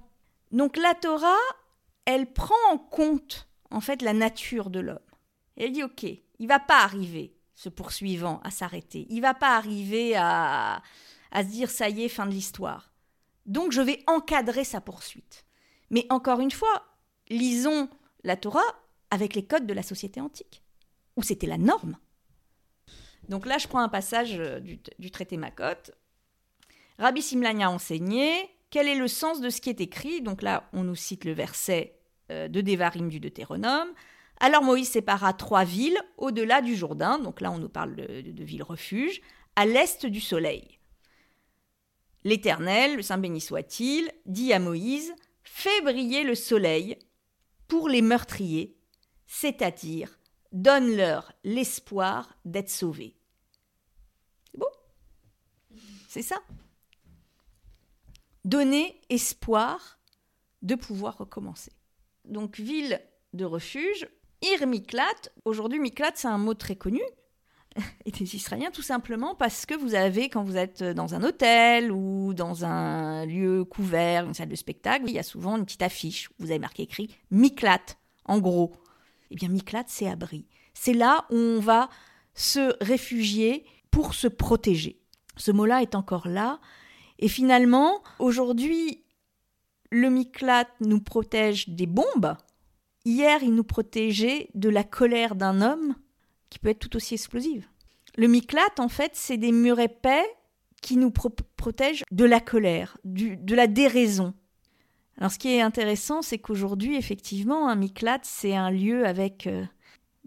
Donc 0.53 0.77
la 0.77 0.95
Torah, 0.95 1.37
elle 2.05 2.33
prend 2.33 2.55
en 2.71 2.79
compte, 2.79 3.49
en 3.71 3.81
fait, 3.81 4.03
la 4.03 4.15
nature 4.15 4.71
de 4.71 4.81
l'homme. 4.81 4.99
Elle 5.57 5.73
dit, 5.73 5.83
ok, 5.83 6.07
il 6.39 6.47
va 6.47 6.59
pas 6.59 6.83
arriver, 6.83 7.35
ce 7.55 7.69
poursuivant, 7.69 8.41
à 8.45 8.51
s'arrêter. 8.51 9.07
Il 9.11 9.21
va 9.21 9.35
pas 9.35 9.57
arriver 9.57 10.15
à, 10.17 10.83
à 11.31 11.43
se 11.43 11.49
dire 11.49 11.71
ça 11.71 11.89
y 11.89 12.05
est, 12.05 12.09
fin 12.09 12.27
de 12.27 12.33
l'histoire. 12.33 12.93
Donc 13.47 13.73
je 13.73 13.81
vais 13.81 14.03
encadrer 14.07 14.65
sa 14.65 14.81
poursuite. 14.81 15.45
Mais 15.91 16.07
encore 16.11 16.41
une 16.41 16.51
fois, 16.51 16.85
lisons 17.29 17.89
la 18.25 18.37
Torah 18.37 18.61
avec 19.11 19.35
les 19.35 19.45
codes 19.45 19.67
de 19.67 19.73
la 19.73 19.83
société 19.83 20.21
antique, 20.21 20.63
où 21.17 21.23
c'était 21.23 21.47
la 21.47 21.59
norme. 21.59 21.97
Donc 23.29 23.47
là, 23.47 23.59
je 23.59 23.69
prends 23.69 23.81
un 23.81 23.89
passage 23.89 24.39
euh, 24.39 24.61
du, 24.61 25.11
traité 25.11 25.37
Makot. 25.37 25.93
Rabbi 26.99 27.23
Simlani 27.23 27.65
a 27.65 27.71
enseigné 27.71 28.33
quel 28.71 28.89
est 28.89 28.97
le 28.97 29.09
sens 29.09 29.41
de 29.41 29.51
ce 29.51 29.61
qui 29.61 29.71
est 29.71 29.81
écrit? 29.81 30.21
Donc 30.21 30.43
là, 30.43 30.69
on 30.73 30.85
nous 30.85 30.95
cite 30.95 31.25
le 31.25 31.33
verset 31.33 31.99
euh, 32.31 32.49
de 32.49 32.61
Devarim 32.61 33.09
du 33.09 33.21
Deutéronome. 33.21 33.89
Alors 34.41 34.63
Moïse 34.63 34.91
sépara 34.91 35.33
trois 35.33 35.65
villes 35.65 35.99
au-delà 36.17 36.61
du 36.61 36.77
Jourdain, 36.77 37.19
donc 37.19 37.41
là 37.41 37.51
on 37.51 37.59
nous 37.59 37.69
parle 37.69 37.97
de, 37.97 38.21
de 38.21 38.45
villes 38.45 38.63
refuges, 38.63 39.21
à 39.57 39.67
l'est 39.67 40.07
du 40.07 40.21
soleil. 40.21 40.78
L'Éternel, 42.25 42.97
le 42.97 43.03
Saint 43.03 43.19
béni 43.19 43.41
soit-il, 43.41 44.11
dit 44.27 44.53
à 44.53 44.59
Moïse 44.59 45.15
Fais 45.45 45.81
briller 45.83 46.25
le 46.25 46.35
soleil 46.35 46.99
pour 47.69 47.89
les 47.89 48.03
meurtriers, 48.03 48.77
c'est-à-dire 49.27 50.19
donne-leur 50.53 51.33
l'espoir 51.45 52.37
d'être 52.45 52.71
sauvés. 52.71 53.17
C'est 54.51 54.59
bon 54.59 54.71
C'est 56.09 56.23
ça? 56.23 56.37
donner 58.49 58.99
espoir 59.11 59.99
de 60.63 60.75
pouvoir 60.75 61.19
recommencer. 61.19 61.73
Donc 62.25 62.59
ville 62.59 63.01
de 63.35 63.45
refuge, 63.45 64.09
Ir 64.41 64.67
Miklat, 64.67 65.31
aujourd'hui 65.45 65.79
Miklat 65.79 66.13
c'est 66.15 66.29
un 66.29 66.39
mot 66.39 66.55
très 66.55 66.77
connu, 66.77 67.03
et 68.05 68.11
des 68.11 68.37
Israéliens 68.37 68.71
tout 68.71 68.83
simplement 68.83 69.35
parce 69.35 69.67
que 69.67 69.75
vous 69.75 69.95
avez, 69.95 70.29
quand 70.29 70.43
vous 70.43 70.57
êtes 70.57 70.83
dans 70.83 71.15
un 71.15 71.23
hôtel 71.23 71.93
ou 71.93 72.35
dans 72.35 72.65
un 72.65 73.27
lieu 73.27 73.65
couvert, 73.65 74.27
une 74.27 74.35
salle 74.35 74.49
de 74.49 74.57
spectacle, 74.57 75.05
il 75.07 75.15
y 75.15 75.19
a 75.19 75.23
souvent 75.23 75.57
une 75.57 75.65
petite 75.65 75.83
affiche, 75.83 76.31
vous 76.39 76.51
avez 76.51 76.59
marqué 76.59 76.83
écrit 76.83 77.15
Miklat, 77.31 77.97
en 78.25 78.39
gros. 78.39 78.73
Eh 79.31 79.37
bien 79.37 79.49
Miklat 79.49 79.85
c'est 79.87 80.09
abri. 80.09 80.47
C'est 80.75 80.95
là 80.95 81.27
où 81.31 81.37
on 81.37 81.61
va 81.61 81.89
se 82.35 82.77
réfugier 82.81 83.65
pour 83.91 84.15
se 84.15 84.29
protéger. 84.29 85.01
Ce 85.37 85.51
mot-là 85.51 85.83
est 85.83 85.95
encore 85.95 86.29
là. 86.29 86.61
Et 87.19 87.29
finalement, 87.29 88.03
aujourd'hui, 88.19 89.03
le 89.91 90.11
Miklat 90.11 90.69
nous 90.81 91.01
protège 91.01 91.69
des 91.69 91.87
bombes. 91.87 92.37
Hier, 93.05 93.43
il 93.43 93.55
nous 93.55 93.65
protégeait 93.65 94.51
de 94.55 94.69
la 94.69 94.85
colère 94.85 95.35
d'un 95.35 95.61
homme 95.61 95.95
qui 96.51 96.59
peut 96.59 96.71
être 96.71 96.79
tout 96.79 96.97
aussi 96.97 97.15
explosive. 97.15 97.67
Le 98.17 98.27
Miklat, 98.27 98.79
en 98.79 98.89
fait, 98.89 99.13
c'est 99.15 99.37
des 99.37 99.53
murs 99.53 99.81
épais 99.81 100.25
qui 100.83 100.97
nous 100.97 101.11
protègent 101.11 102.05
de 102.11 102.25
la 102.25 102.41
colère, 102.41 102.99
de 103.05 103.55
la 103.55 103.67
déraison. 103.67 104.35
Alors, 105.19 105.33
ce 105.33 105.39
qui 105.39 105.49
est 105.49 105.61
intéressant, 105.61 106.23
c'est 106.23 106.39
qu'aujourd'hui, 106.39 106.97
effectivement, 106.97 107.69
un 107.69 107.75
Miklat, 107.75 108.21
c'est 108.23 108.55
un 108.55 108.71
lieu 108.71 109.05
avec 109.05 109.49
euh, 109.49 109.65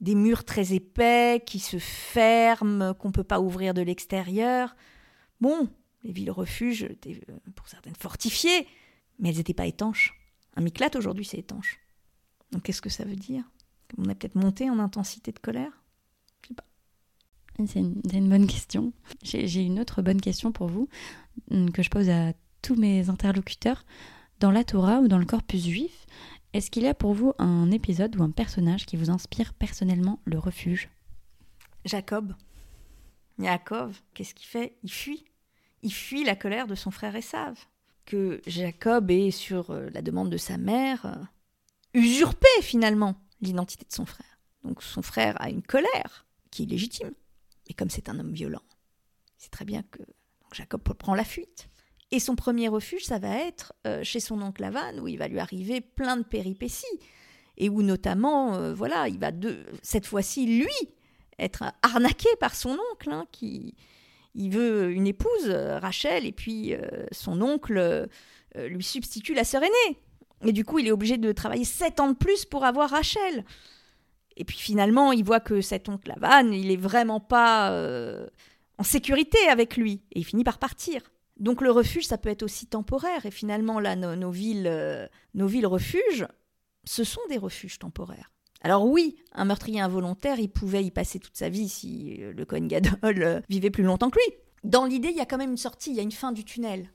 des 0.01 0.16
murs 0.16 0.44
très 0.44 0.74
épais 0.74 1.42
qui 1.46 1.60
se 1.60 1.80
ferment, 1.80 2.94
qu'on 2.94 3.08
ne 3.08 3.13
peut 3.13 3.24
pas 3.24 3.40
ouvrir 3.40 3.74
de 3.74 3.82
l'extérieur. 3.82 4.75
Bon, 5.40 5.70
les 6.04 6.12
villes 6.12 6.32
refuges 6.32 6.84
étaient 6.84 7.22
euh, 7.30 7.38
pour 7.56 7.70
certaines 7.70 7.96
fortifiées, 7.96 8.68
mais 9.20 9.30
elles 9.30 9.38
n'étaient 9.38 9.54
pas 9.54 9.68
étanches. 9.68 10.13
Un 10.58 10.62
miklat 10.62 10.90
aujourd'hui, 10.96 11.25
c'est 11.25 11.38
étanche. 11.38 11.80
Donc 12.51 12.63
qu'est-ce 12.63 12.82
que 12.82 12.90
ça 12.90 13.06
veut 13.06 13.16
dire? 13.16 13.44
On 13.98 14.10
a 14.10 14.16
peut-être 14.16 14.36
monté 14.36 14.70
en 14.70 14.80
intensité 14.80 15.32
de 15.32 15.40
colère? 15.40 15.81
C'est 17.68 17.80
une, 17.80 18.02
une, 18.12 18.30
bonne 18.30 18.48
question. 18.48 18.94
J'ai 19.24 19.62
une 19.62 19.80
autre 19.80 20.02
bonne 20.02 20.22
question 20.22 20.52
pour 20.52 20.68
vous 20.68 20.88
hum, 21.52 21.72
que 21.72 21.84
je 21.84 21.90
pose 21.90 22.10
à 22.10 22.34
tous 22.62 22.76
mes 22.76 23.10
interlocuteurs. 23.10 23.86
Dans 24.40 24.52
la 24.52 24.64
Torah 24.64 25.02
ou 25.02 25.08
dans 25.08 25.20
le 25.20 25.26
corpus 25.26 25.66
juif, 25.66 26.06
est-ce 26.54 26.72
qu'il 26.72 26.84
y 26.84 26.88
a 26.88 26.96
pour 26.96 27.14
vous 27.14 27.34
un 27.38 27.70
épisode 27.70 28.16
ou 28.16 28.24
un 28.24 28.32
personnage 28.32 28.86
qui 28.86 28.98
vous 28.98 29.12
inspire 29.12 29.54
personnellement 29.54 30.20
le 30.26 30.40
refuge? 30.40 30.90
Jacob. 31.86 32.34
Jacob, 33.38 33.94
qu'est-ce 34.14 34.34
qu'il 34.34 34.48
fait? 34.48 34.78
Il 34.84 34.92
fuit. 34.92 35.26
Il 35.84 35.94
fuit 35.94 36.24
la 36.24 36.36
colère 36.36 36.68
de 36.68 36.76
son 36.76 36.92
frère 36.92 37.16
Esav. 37.16 37.58
Que 38.06 38.42
Jacob 38.48 39.12
est, 39.12 39.32
sur 39.32 39.70
euh, 39.70 39.90
la 39.94 40.02
demande 40.02 40.30
de 40.30 40.38
sa 40.38 40.58
mère, 40.58 41.06
euh, 41.06 41.16
usurpé 41.94 42.48
finalement 42.62 43.16
l'identité 43.42 43.86
de 43.88 43.94
son 43.94 44.06
frère. 44.06 44.40
Donc 44.64 44.82
son 44.82 45.02
frère 45.02 45.40
a 45.40 45.50
une 45.50 45.62
colère 45.62 46.26
qui 46.51 46.63
est 46.63 46.67
légitime. 46.67 47.12
Mais 47.67 47.74
comme 47.74 47.89
c'est 47.89 48.10
un 48.10 48.20
homme 48.20 48.34
violent, 48.34 48.63
c'est 49.38 49.51
très 49.51 49.65
bien 49.65 49.84
que 49.84 50.03
Jacob 50.53 50.81
prend 50.81 51.15
la 51.15 51.24
fuite. 51.24 51.70
Et 52.12 52.20
son 52.20 52.36
premier 52.36 52.67
refuge, 52.67 53.05
ça 53.05 53.20
va 53.20 53.38
être 53.38 53.74
euh, 53.88 54.03
chez 54.03 54.20
son 54.20 54.41
oncle 54.41 54.62
Lavan, 54.62 55.00
où 55.00 55.08
il 55.08 55.17
va 55.17 55.29
lui 55.29 55.39
arriver 55.39 55.79
plein 55.79 56.17
de 56.17 56.24
péripéties. 56.24 56.85
Et 57.57 57.70
où 57.70 57.81
notamment, 57.81 58.55
euh, 58.55 58.74
voilà, 58.74 59.07
il 59.07 59.18
va 59.18 59.31
cette 59.81 60.05
fois-ci, 60.05 60.46
lui, 60.46 60.94
être 61.40 61.64
arnaqué 61.81 62.27
par 62.40 62.55
son 62.55 62.77
oncle, 62.92 63.09
hein, 63.11 63.25
qui 63.31 63.75
il 64.35 64.50
veut 64.50 64.92
une 64.92 65.07
épouse, 65.07 65.48
euh, 65.48 65.79
Rachel, 65.79 66.25
et 66.25 66.31
puis 66.31 66.74
son 67.11 67.42
oncle 67.42 68.07
lui 68.55 68.83
substitue 68.83 69.33
la 69.33 69.44
sœur 69.44 69.64
aînée. 69.64 69.98
Et 70.44 70.51
du 70.53 70.66
coup, 70.66 70.79
il 70.79 70.87
est 70.87 70.92
obligé 70.92 71.18
de 71.18 71.31
travailler 71.31 71.66
sept 71.66 72.00
ans 72.00 72.09
de 72.09 72.16
plus 72.16 72.46
pour 72.46 72.66
avoir 72.66 72.90
Rachel. 72.90 73.46
Et 74.37 74.46
puis 74.46 74.57
finalement, 74.57 75.11
il 75.11 75.24
voit 75.24 75.39
que 75.39 75.61
cet 75.61 75.89
oncle 75.89 76.09
Lavan, 76.09 76.51
il 76.51 76.72
est 76.72 76.77
vraiment 76.77 77.20
pas 77.20 77.72
en 78.77 78.83
sécurité 78.83 79.37
avec 79.50 79.77
lui. 79.77 80.01
Et 80.11 80.20
il 80.20 80.25
finit 80.25 80.44
par 80.44 80.57
partir. 80.57 81.01
Donc 81.41 81.61
le 81.61 81.72
refuge, 81.72 82.05
ça 82.05 82.17
peut 82.17 82.29
être 82.29 82.44
aussi 82.44 82.67
temporaire. 82.67 83.25
Et 83.25 83.31
finalement, 83.31 83.79
là, 83.79 83.96
nos, 83.96 84.31
villes, 84.31 84.67
euh, 84.67 85.07
nos 85.33 85.48
villes 85.48 85.67
refuges, 85.67 86.27
ce 86.83 87.03
sont 87.03 87.22
des 87.29 87.37
refuges 87.37 87.79
temporaires. 87.79 88.31
Alors 88.61 88.85
oui, 88.85 89.17
un 89.33 89.46
meurtrier 89.46 89.81
involontaire, 89.81 90.39
il 90.39 90.50
pouvait 90.50 90.83
y 90.83 90.91
passer 90.91 91.20
toute 91.20 91.35
sa 91.35 91.50
vie 91.50 91.70
si 91.70 92.17
euh, 92.22 92.33
le 92.33 92.46
Cohen 92.46 92.67
Gadol 92.67 93.24
euh, 93.24 93.41
vivait 93.50 93.72
plus 93.72 93.83
longtemps 93.83 94.09
que 94.09 94.20
lui. 94.20 94.37
Dans 94.63 94.85
l'idée, 94.85 95.09
il 95.09 95.15
y 95.15 95.22
a 95.22 95.25
quand 95.25 95.39
même 95.39 95.51
une 95.51 95.57
sortie, 95.57 95.91
il 95.91 95.96
y 95.96 96.00
a 96.00 96.03
une 96.03 96.11
fin 96.11 96.31
du 96.31 96.44
tunnel. 96.44 96.91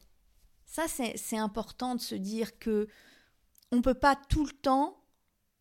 Ça, 0.65 0.85
c'est 0.89 1.39
important 1.39 1.95
de 1.95 2.01
se 2.01 2.15
dire 2.15 2.59
que 2.59 2.87
on 3.73 3.83
peut 3.83 3.95
pas 3.95 4.15
tout 4.29 4.45
le 4.45 4.53
temps 4.53 4.99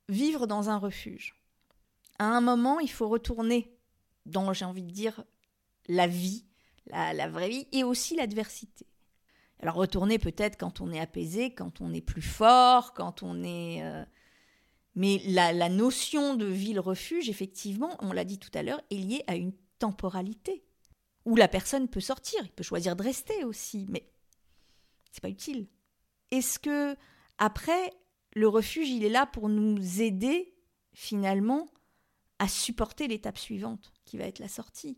vivre 0.10 0.46
dans 0.46 0.70
un 0.70 0.78
refuge. 0.78 1.36
À 2.20 2.26
un 2.26 2.42
moment, 2.42 2.80
il 2.80 2.90
faut 2.90 3.08
retourner 3.08 3.76
dans, 4.26 4.54
j'ai 4.54 4.66
envie 4.66 4.84
de 4.84 4.92
dire, 4.92 5.24
la 5.88 6.08
vie, 6.08 6.46
la, 6.88 7.28
vraie 7.30 7.50
vie, 7.50 7.68
et 7.72 7.84
aussi 7.84 8.16
l'adversité. 8.16 8.86
Alors 9.60 9.76
retourner 9.76 10.20
peut-être 10.20 10.58
quand 10.58 10.82
on 10.82 10.92
est 10.92 11.00
apaisé, 11.00 11.54
quand 11.54 11.82
on 11.82 11.94
est 11.94 12.02
plus 12.02 12.22
fort, 12.22 12.94
quand 12.94 13.24
on 13.24 13.44
est... 13.44 13.84
Euh, 13.84 14.04
mais 14.96 15.22
la, 15.26 15.52
la, 15.52 15.70
notion 15.70 16.36
de 16.36 16.46
ville-refuge, 16.46 17.30
effectivement, 17.30 17.98
on 18.00 18.14
l'a 18.14 18.24
dit 18.24 18.40
tout 18.40 18.52
à 18.54 18.64
l'heure, 18.64 18.82
est 18.92 18.96
liée 18.96 19.24
à 19.28 19.36
une 19.36 19.54
temporalité, 19.78 20.64
où 21.26 21.36
la 21.36 21.48
personne 21.48 21.90
peut 21.90 22.00
sortir, 22.00 22.40
il 22.44 22.52
peut 22.52 22.64
choisir 22.64 22.96
de 22.96 23.04
rester 23.04 23.44
aussi, 23.44 23.86
mais 23.90 24.10
c'est 25.12 25.22
pas 25.22 25.30
utile. 25.30 25.68
Est-ce 26.32 26.60
que, 26.60 26.96
après, 27.38 27.92
le 28.34 28.48
refuge, 28.48 28.90
il 28.90 29.04
est 29.04 29.10
là 29.10 29.26
pour 29.26 29.50
nous 29.50 30.02
aider, 30.02 30.54
finalement, 30.94 31.68
à 32.40 32.48
supporter 32.48 33.08
l'étape 33.08 33.38
suivante, 33.38 33.94
qui 34.06 34.18
va 34.18 34.26
être 34.26 34.40
la 34.40 34.48
sortie 34.48 34.98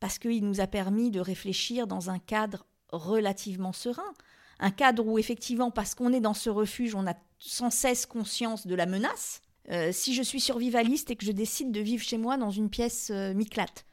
parce 0.00 0.18
qu'il 0.18 0.44
nous 0.44 0.60
a 0.60 0.66
permis 0.66 1.10
de 1.10 1.20
réfléchir 1.20 1.86
dans 1.86 2.10
un 2.10 2.18
cadre 2.18 2.66
relativement 2.90 3.72
serein, 3.72 4.12
un 4.58 4.70
cadre 4.70 5.06
où 5.06 5.18
effectivement, 5.18 5.70
parce 5.70 5.94
qu'on 5.94 6.12
est 6.12 6.20
dans 6.20 6.34
ce 6.34 6.50
refuge, 6.50 6.94
on 6.94 7.06
a 7.06 7.14
sans 7.38 7.70
cesse 7.70 8.06
conscience 8.06 8.66
de 8.66 8.74
la 8.74 8.86
menace. 8.86 9.42
Euh, 9.70 9.90
si 9.92 10.14
je 10.14 10.22
suis 10.22 10.40
survivaliste 10.40 11.10
et 11.10 11.16
que 11.16 11.24
je 11.24 11.32
décide 11.32 11.70
de 11.70 11.80
vivre 11.80 12.02
chez 12.02 12.18
moi 12.18 12.36
dans 12.36 12.50
une 12.50 12.70
pièce 12.70 13.10
euh, 13.10 13.34
mi-clate, 13.34 13.86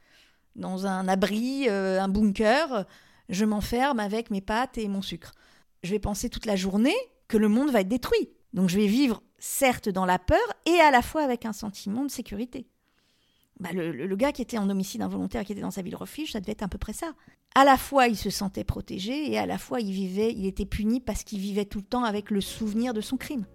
dans 0.56 0.88
un 0.88 1.08
abri, 1.08 1.70
euh, 1.70 2.02
un 2.02 2.08
bunker, 2.08 2.86
je 3.30 3.46
m'enferme 3.46 4.00
avec 4.00 4.32
mes 4.32 4.42
pâtes 4.42 4.78
et 4.78 4.88
mon 4.88 5.02
sucre. 5.02 5.34
Je 5.84 5.92
vais 5.92 6.00
penser 6.00 6.30
toute 6.30 6.46
la 6.46 6.56
journée 6.56 6.96
que 7.28 7.38
le 7.38 7.50
monde 7.50 7.70
va 7.70 7.82
être 7.82 7.88
détruit. 7.88 8.30
Donc 8.54 8.70
je 8.70 8.78
vais 8.78 8.88
vivre 8.88 9.22
certes 9.40 9.90
dans 9.90 10.06
la 10.06 10.20
peur 10.20 10.38
et 10.66 10.80
à 10.80 10.92
la 10.92 11.02
fois 11.02 11.24
avec 11.24 11.46
un 11.46 11.54
sentiment 11.54 12.04
de 12.04 12.12
sécurité. 12.12 12.68
Bah, 13.60 13.70
le, 13.74 14.16
gars 14.16 14.32
qui 14.32 14.44
était 14.44 14.60
en 14.60 14.70
homicide 14.70 15.02
involontaire, 15.02 15.44
qui 15.44 15.52
était 15.52 15.62
dans 15.62 15.72
sa 15.72 15.82
ville 15.82 15.96
refuge, 15.96 16.32
ça 16.32 16.40
devait 16.40 16.52
être 16.52 16.64
à 16.64 16.68
peu 16.68 16.78
près 16.78 16.94
ça. 16.94 17.14
À 17.56 17.66
la 17.66 17.78
fois, 17.78 18.08
il 18.08 18.16
se 18.16 18.30
sentait 18.30 18.64
protégé 18.64 19.32
et 19.32 19.40
à 19.40 19.48
la 19.48 19.58
fois, 19.58 19.82
il 19.82 19.92
vivait, 19.92 20.32
il 20.32 20.46
était 20.46 20.66
puni 20.66 21.00
parce 21.00 21.24
qu'il 21.24 21.40
vivait 21.40 21.66
tout 21.66 21.80
le 21.80 21.86
temps 21.86 22.04
avec 22.04 22.30
le 22.30 22.42
souvenir 22.42 22.94
de 22.94 23.02
son 23.02 23.18
crime. 23.18 23.46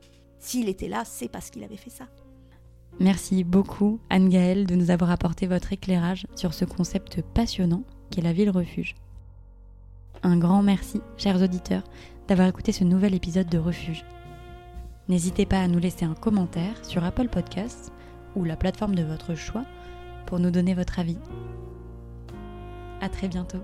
S'il 0.41 0.69
était 0.69 0.89
là, 0.89 1.05
c'est 1.05 1.29
parce 1.29 1.51
qu'il 1.51 1.63
avait 1.63 1.77
fait 1.77 1.91
ça. 1.91 2.09
Merci 2.99 3.45
beaucoup, 3.45 4.01
Anne-Gaëlle, 4.11 4.67
de 4.67 4.75
nous 4.75 4.91
avoir 4.91 5.11
apporté 5.11 5.47
votre 5.47 5.73
éclairage 5.73 6.27
sur 6.35 6.53
ce 6.53 6.65
concept 6.65 7.23
passionnant 7.23 7.85
qu'est 8.11 8.23
la 8.23 8.33
ville 8.33 8.51
refuge. 8.51 8.97
Un 10.25 10.37
grand 10.37 10.63
merci, 10.63 11.01
chers 11.17 11.41
auditeurs, 11.41 11.85
d'avoir 12.29 12.49
écouté 12.49 12.73
ce 12.73 12.85
nouvel 12.85 13.15
épisode 13.15 13.49
de 13.49 13.59
Refuge. 13.59 14.05
N'hésitez 15.09 15.47
pas 15.47 15.61
à 15.61 15.69
nous 15.69 15.79
laisser 15.79 16.05
un 16.05 16.15
commentaire 16.15 16.85
sur 16.85 17.05
Apple 17.05 17.29
Podcasts 17.29 17.93
ou 18.37 18.45
la 18.45 18.57
plateforme 18.57 18.95
de 18.95 19.03
votre 19.03 19.35
choix 19.35 19.65
pour 20.27 20.39
nous 20.39 20.51
donner 20.51 20.75
votre 20.75 20.99
avis. 20.99 21.19
À 23.01 23.09
très 23.09 23.29
bientôt. 23.29 23.63